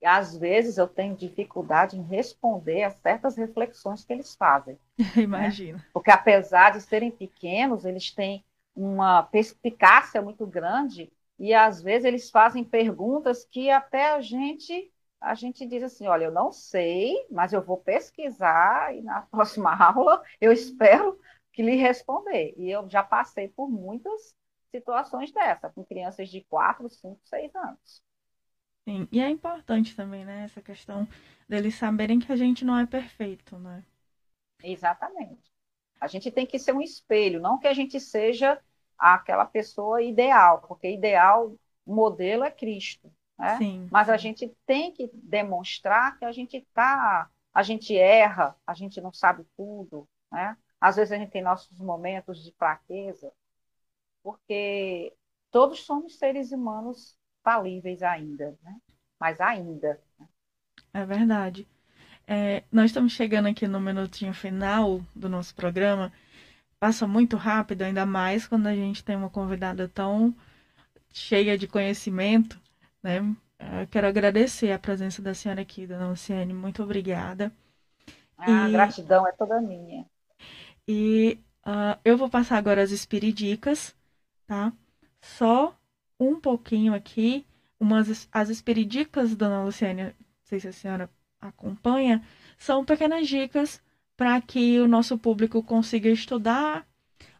E 0.00 0.06
às 0.06 0.36
vezes 0.36 0.78
eu 0.78 0.88
tenho 0.88 1.14
dificuldade 1.14 1.96
em 1.96 2.02
responder 2.02 2.82
a 2.82 2.90
certas 2.90 3.36
reflexões 3.36 4.04
que 4.04 4.12
eles 4.12 4.34
fazem. 4.34 4.78
Imagina. 5.16 5.78
Né? 5.82 5.84
Porque 5.92 6.10
apesar 6.10 6.72
de 6.72 6.80
serem 6.80 7.10
pequenos, 7.10 7.84
eles 7.84 8.10
têm 8.10 8.44
uma 8.74 9.22
perspicácia 9.22 10.20
muito 10.20 10.46
grande 10.46 11.12
e 11.38 11.54
às 11.54 11.80
vezes 11.80 12.04
eles 12.04 12.30
fazem 12.30 12.64
perguntas 12.64 13.44
que 13.44 13.70
até 13.70 14.10
a 14.12 14.20
gente 14.20 14.91
a 15.22 15.34
gente 15.34 15.66
diz 15.66 15.82
assim, 15.82 16.06
olha, 16.06 16.24
eu 16.26 16.32
não 16.32 16.52
sei, 16.52 17.14
mas 17.30 17.52
eu 17.52 17.62
vou 17.62 17.78
pesquisar 17.78 18.94
e 18.94 19.02
na 19.02 19.22
próxima 19.30 19.74
aula 19.74 20.22
eu 20.40 20.52
espero 20.52 21.18
que 21.52 21.62
lhe 21.62 21.76
responder. 21.76 22.54
E 22.56 22.70
eu 22.70 22.88
já 22.90 23.02
passei 23.02 23.48
por 23.48 23.70
muitas 23.70 24.36
situações 24.70 25.32
dessa, 25.32 25.70
com 25.70 25.84
crianças 25.84 26.28
de 26.30 26.42
4, 26.44 26.88
5, 26.90 27.20
6 27.24 27.54
anos. 27.54 28.02
Sim, 28.88 29.08
e 29.12 29.20
é 29.20 29.28
importante 29.28 29.94
também, 29.96 30.24
né, 30.24 30.44
essa 30.44 30.60
questão 30.62 31.06
deles 31.48 31.74
saberem 31.74 32.18
que 32.20 32.32
a 32.32 32.36
gente 32.36 32.64
não 32.64 32.78
é 32.78 32.86
perfeito, 32.86 33.58
né? 33.58 33.84
Exatamente. 34.62 35.50
A 36.00 36.06
gente 36.06 36.30
tem 36.30 36.46
que 36.46 36.58
ser 36.58 36.72
um 36.74 36.80
espelho, 36.80 37.40
não 37.40 37.58
que 37.58 37.68
a 37.68 37.74
gente 37.74 37.98
seja 38.00 38.60
aquela 38.98 39.44
pessoa 39.46 40.02
ideal, 40.02 40.62
porque 40.62 40.90
ideal, 40.90 41.56
modelo 41.86 42.44
é 42.44 42.50
Cristo, 42.50 43.12
né? 43.42 43.58
Sim, 43.58 43.88
Mas 43.90 44.08
a 44.08 44.16
gente 44.16 44.48
tem 44.64 44.92
que 44.92 45.10
demonstrar 45.14 46.16
que 46.18 46.24
a 46.24 46.32
gente 46.32 46.64
tá, 46.72 47.28
a 47.52 47.62
gente 47.62 47.96
erra, 47.98 48.56
a 48.64 48.72
gente 48.72 49.00
não 49.00 49.12
sabe 49.12 49.44
tudo, 49.56 50.08
né? 50.30 50.56
Às 50.80 50.96
vezes 50.96 51.12
a 51.12 51.18
gente 51.18 51.32
tem 51.32 51.42
nossos 51.42 51.78
momentos 51.80 52.42
de 52.42 52.52
fraqueza, 52.52 53.32
porque 54.22 55.12
todos 55.50 55.80
somos 55.84 56.16
seres 56.18 56.52
humanos 56.52 57.18
falíveis 57.42 58.02
ainda, 58.02 58.56
né? 58.62 58.76
Mas 59.18 59.40
ainda. 59.40 60.00
Né? 60.18 60.28
É 60.94 61.04
verdade. 61.04 61.66
É, 62.26 62.62
nós 62.70 62.86
estamos 62.86 63.12
chegando 63.12 63.48
aqui 63.48 63.66
no 63.66 63.80
minutinho 63.80 64.32
final 64.32 65.00
do 65.14 65.28
nosso 65.28 65.54
programa. 65.54 66.12
Passa 66.80 67.06
muito 67.08 67.36
rápido, 67.36 67.82
ainda 67.82 68.06
mais 68.06 68.46
quando 68.46 68.68
a 68.68 68.74
gente 68.74 69.04
tem 69.04 69.16
uma 69.16 69.30
convidada 69.30 69.88
tão 69.88 70.34
cheia 71.12 71.58
de 71.58 71.68
conhecimento, 71.68 72.61
né? 73.02 73.18
Eu 73.80 73.86
quero 73.90 74.06
agradecer 74.06 74.72
a 74.72 74.78
presença 74.78 75.22
da 75.22 75.34
senhora 75.34 75.62
aqui, 75.62 75.86
dona 75.86 76.08
Luciane. 76.08 76.52
Muito 76.52 76.82
obrigada. 76.82 77.52
A 78.36 78.68
e... 78.68 78.72
gratidão 78.72 79.26
é 79.26 79.32
toda 79.32 79.60
minha. 79.60 80.04
E 80.86 81.38
uh, 81.64 81.98
eu 82.04 82.16
vou 82.16 82.28
passar 82.28 82.58
agora 82.58 82.82
as 82.82 82.90
espiridicas, 82.90 83.94
tá? 84.46 84.72
Só 85.20 85.76
um 86.18 86.38
pouquinho 86.40 86.94
aqui, 86.94 87.46
umas 87.78 88.28
as 88.32 88.48
espiridicas 88.48 89.34
Dona 89.34 89.64
Luciane, 89.64 90.04
não 90.04 90.12
sei 90.44 90.60
se 90.60 90.68
a 90.68 90.72
senhora 90.72 91.10
acompanha, 91.40 92.22
são 92.58 92.84
pequenas 92.84 93.26
dicas 93.26 93.80
para 94.16 94.40
que 94.40 94.80
o 94.80 94.88
nosso 94.88 95.18
público 95.18 95.62
consiga 95.62 96.08
estudar 96.08 96.86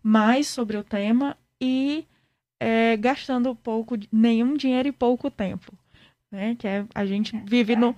mais 0.02 0.48
sobre 0.48 0.76
o 0.76 0.84
tema 0.84 1.36
e 1.60 2.06
é, 2.62 2.96
gastando 2.96 3.56
pouco, 3.56 3.96
nenhum 4.12 4.56
dinheiro 4.56 4.88
e 4.88 4.92
pouco 4.92 5.28
tempo, 5.28 5.72
né? 6.30 6.54
Que 6.56 6.68
é, 6.68 6.86
a 6.94 7.04
gente 7.04 7.36
vive 7.44 7.74
no 7.74 7.96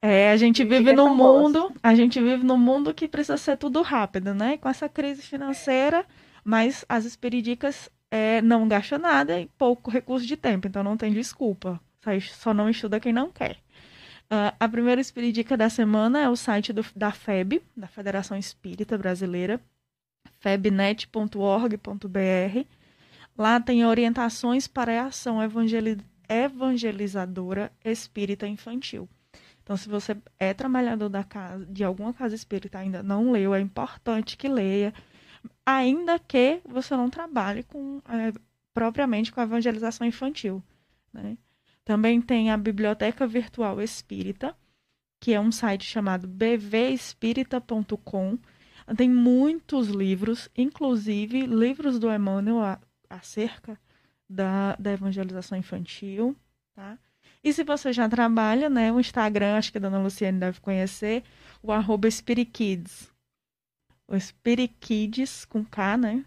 é, 0.00 0.30
a 0.30 0.36
gente 0.36 0.62
vive 0.62 0.92
no 0.92 1.16
mundo, 1.16 1.72
a 1.82 1.92
gente 1.92 2.20
vive 2.20 2.44
no 2.44 2.56
mundo 2.56 2.94
que 2.94 3.08
precisa 3.08 3.36
ser 3.36 3.56
tudo 3.56 3.82
rápido, 3.82 4.32
né? 4.32 4.56
Com 4.56 4.68
essa 4.68 4.88
crise 4.88 5.22
financeira, 5.22 6.06
mas 6.44 6.84
as 6.88 7.04
espiridicas 7.04 7.90
é, 8.08 8.40
não 8.40 8.68
gasta 8.68 8.98
nada 8.98 9.40
e 9.40 9.46
pouco 9.58 9.90
recurso 9.90 10.24
de 10.24 10.36
tempo, 10.36 10.68
então 10.68 10.84
não 10.84 10.96
tem 10.96 11.12
desculpa. 11.12 11.80
Só 12.20 12.54
não 12.54 12.70
estuda 12.70 13.00
quem 13.00 13.12
não 13.12 13.32
quer. 13.32 13.56
Uh, 14.26 14.54
a 14.60 14.68
primeira 14.68 15.00
espiridica 15.00 15.56
da 15.56 15.68
semana 15.68 16.20
é 16.20 16.28
o 16.28 16.36
site 16.36 16.72
do, 16.72 16.86
da 16.94 17.10
FEB, 17.10 17.60
da 17.76 17.88
Federação 17.88 18.38
Espírita 18.38 18.96
Brasileira, 18.96 19.60
febnet.org.br. 20.38 22.75
Lá 23.36 23.60
tem 23.60 23.84
orientações 23.84 24.66
para 24.66 25.02
a 25.02 25.06
ação 25.06 25.42
evangeli 25.42 25.98
evangelizadora 26.28 27.70
espírita 27.84 28.48
infantil. 28.48 29.08
Então, 29.62 29.76
se 29.76 29.88
você 29.88 30.16
é 30.38 30.54
trabalhador 30.54 31.08
da 31.08 31.22
casa, 31.22 31.64
de 31.66 31.84
alguma 31.84 32.12
casa 32.12 32.34
espírita 32.34 32.78
ainda 32.78 33.00
não 33.02 33.32
leu, 33.32 33.54
é 33.54 33.60
importante 33.60 34.36
que 34.36 34.48
leia 34.48 34.92
ainda 35.64 36.18
que 36.18 36.60
você 36.64 36.96
não 36.96 37.08
trabalhe 37.10 37.62
com 37.64 38.00
é, 38.08 38.32
propriamente 38.72 39.30
com 39.32 39.40
a 39.40 39.44
evangelização 39.44 40.06
infantil. 40.06 40.62
Né? 41.12 41.36
Também 41.84 42.20
tem 42.20 42.50
a 42.50 42.56
Biblioteca 42.56 43.26
Virtual 43.26 43.82
Espírita, 43.82 44.56
que 45.20 45.32
é 45.32 45.40
um 45.40 45.50
site 45.50 45.84
chamado 45.84 46.28
bvespírita.com. 46.28 48.38
Tem 48.96 49.10
muitos 49.10 49.88
livros, 49.88 50.48
inclusive 50.56 51.44
livros 51.46 51.98
do 51.98 52.08
Emmanuel 52.12 52.78
acerca 53.08 53.78
da, 54.28 54.76
da 54.76 54.92
evangelização 54.92 55.56
infantil. 55.56 56.36
Tá? 56.74 56.98
E 57.42 57.52
se 57.52 57.62
você 57.62 57.92
já 57.92 58.08
trabalha, 58.08 58.68
né, 58.68 58.92
o 58.92 59.00
Instagram, 59.00 59.56
acho 59.56 59.70
que 59.70 59.78
a 59.78 59.80
dona 59.80 59.98
Luciane 60.00 60.38
deve 60.38 60.60
conhecer, 60.60 61.22
o 61.62 61.72
arroba 61.72 62.10
Spirikids, 62.10 63.10
o 64.08 64.18
Spirit 64.18 64.74
Kids 64.80 65.44
com 65.44 65.64
K, 65.64 65.96
né? 65.96 66.24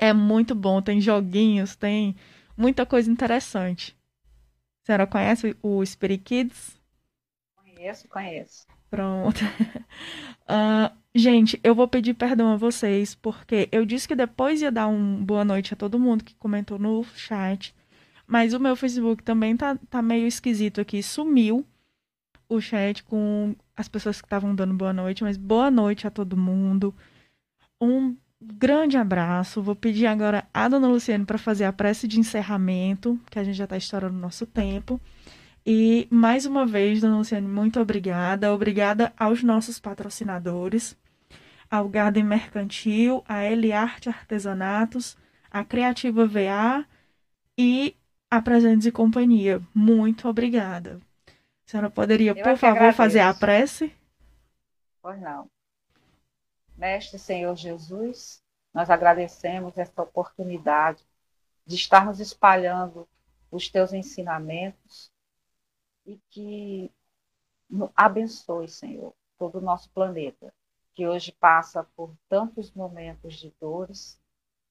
É. 0.00 0.08
é 0.08 0.12
muito 0.12 0.54
bom, 0.54 0.82
tem 0.82 1.00
joguinhos, 1.00 1.76
tem 1.76 2.16
muita 2.56 2.84
coisa 2.84 3.10
interessante. 3.10 3.96
A 4.82 4.86
senhora 4.86 5.06
conhece 5.06 5.56
o 5.62 5.84
Spirit 5.84 6.24
Kids? 6.24 6.78
Conheço, 7.56 8.08
conheço. 8.08 8.66
Pronto. 8.90 9.40
Uh, 10.44 10.96
gente, 11.18 11.58
eu 11.62 11.74
vou 11.74 11.88
pedir 11.88 12.14
perdão 12.14 12.52
a 12.52 12.56
vocês, 12.56 13.14
porque 13.14 13.68
eu 13.72 13.84
disse 13.84 14.06
que 14.08 14.14
depois 14.14 14.62
ia 14.62 14.72
dar 14.72 14.88
um 14.88 15.24
boa 15.24 15.44
noite 15.44 15.74
a 15.74 15.76
todo 15.76 15.98
mundo 15.98 16.24
que 16.24 16.34
comentou 16.34 16.78
no 16.78 17.04
chat. 17.14 17.74
Mas 18.26 18.52
o 18.52 18.60
meu 18.60 18.76
Facebook 18.76 19.22
também 19.22 19.56
tá, 19.56 19.76
tá 19.88 20.02
meio 20.02 20.26
esquisito 20.26 20.80
aqui. 20.80 21.02
Sumiu 21.02 21.64
o 22.48 22.60
chat 22.60 23.02
com 23.04 23.54
as 23.76 23.88
pessoas 23.88 24.20
que 24.20 24.26
estavam 24.26 24.54
dando 24.54 24.74
boa 24.74 24.92
noite, 24.92 25.22
mas 25.22 25.36
boa 25.36 25.70
noite 25.70 26.06
a 26.06 26.10
todo 26.10 26.36
mundo. 26.36 26.94
Um 27.80 28.16
grande 28.40 28.96
abraço. 28.96 29.62
Vou 29.62 29.74
pedir 29.74 30.06
agora 30.06 30.46
a 30.52 30.68
dona 30.68 30.88
Luciane 30.88 31.24
para 31.24 31.38
fazer 31.38 31.64
a 31.64 31.72
prece 31.72 32.06
de 32.06 32.18
encerramento, 32.20 33.18
que 33.30 33.38
a 33.38 33.44
gente 33.44 33.56
já 33.56 33.64
está 33.64 33.76
estourando 33.76 34.16
o 34.16 34.20
nosso 34.20 34.46
tempo. 34.46 35.00
E 35.64 36.08
mais 36.10 36.46
uma 36.46 36.64
vez, 36.64 37.00
dona 37.00 37.18
Luciane, 37.18 37.46
muito 37.46 37.78
obrigada. 37.80 38.52
Obrigada 38.52 39.12
aos 39.18 39.42
nossos 39.42 39.78
patrocinadores, 39.78 40.96
ao 41.70 41.88
Garden 41.88 42.24
Mercantil, 42.24 43.22
a 43.28 43.44
Eliarte 43.44 44.08
Artesanatos, 44.08 45.16
a 45.50 45.64
Criativa 45.64 46.26
VA 46.26 46.86
e 47.58 47.96
a 48.30 48.40
Presentes 48.42 48.86
e 48.86 48.92
Companhia. 48.92 49.60
Muito 49.74 50.28
obrigada. 50.28 51.00
A 51.66 51.70
senhora 51.70 51.90
poderia, 51.90 52.34
Eu 52.34 52.42
por 52.42 52.56
favor, 52.56 52.68
agradeço. 52.76 52.96
fazer 52.96 53.20
a 53.20 53.34
prece? 53.34 53.94
Pois 55.02 55.20
não. 55.20 55.50
Mestre 56.76 57.18
Senhor 57.18 57.54
Jesus, 57.56 58.42
nós 58.72 58.90
agradecemos 58.90 59.76
esta 59.76 60.02
oportunidade 60.02 61.04
de 61.66 61.74
estarmos 61.74 62.20
espalhando 62.20 63.08
os 63.50 63.68
teus 63.68 63.92
ensinamentos 63.92 65.10
e 66.06 66.18
que 66.30 66.90
abençoe, 67.94 68.68
Senhor, 68.68 69.14
todo 69.38 69.58
o 69.58 69.60
nosso 69.60 69.90
planeta, 69.90 70.52
que 70.98 71.06
hoje 71.06 71.30
passa 71.30 71.84
por 71.94 72.12
tantos 72.28 72.72
momentos 72.72 73.36
de 73.36 73.54
dores 73.60 74.20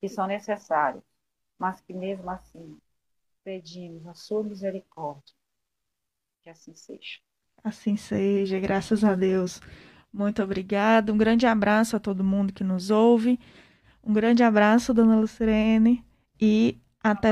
que 0.02 0.10
são 0.10 0.28
necessários, 0.28 1.02
mas 1.58 1.80
que 1.80 1.94
mesmo 1.94 2.30
assim 2.30 2.78
pedimos 3.46 4.06
a 4.06 4.14
sua 4.14 4.44
misericórdia 4.44 5.34
que 6.44 6.50
assim 6.50 6.76
seja. 6.76 7.22
Assim 7.64 7.96
seja, 7.96 8.60
graças 8.60 9.06
a 9.06 9.16
Deus. 9.16 9.62
Muito 10.12 10.44
obrigada. 10.44 11.14
Um 11.14 11.18
grande 11.18 11.46
abraço 11.46 11.96
a 11.96 12.00
todo 12.00 12.26
mundo 12.26 12.52
que 12.52 12.64
nos 12.64 12.90
ouve. 12.90 13.40
Um 14.04 14.12
grande 14.12 14.44
abraço, 14.44 14.94
dona 14.94 15.18
Lucirene. 15.18 16.04
E 16.42 16.78
até, 17.02 17.32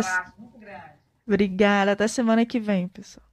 Obrigada. 1.27 1.91
Até 1.91 2.08
semana 2.08 2.45
que 2.45 2.62
vem, 2.62 2.88
pessoal. 2.88 3.27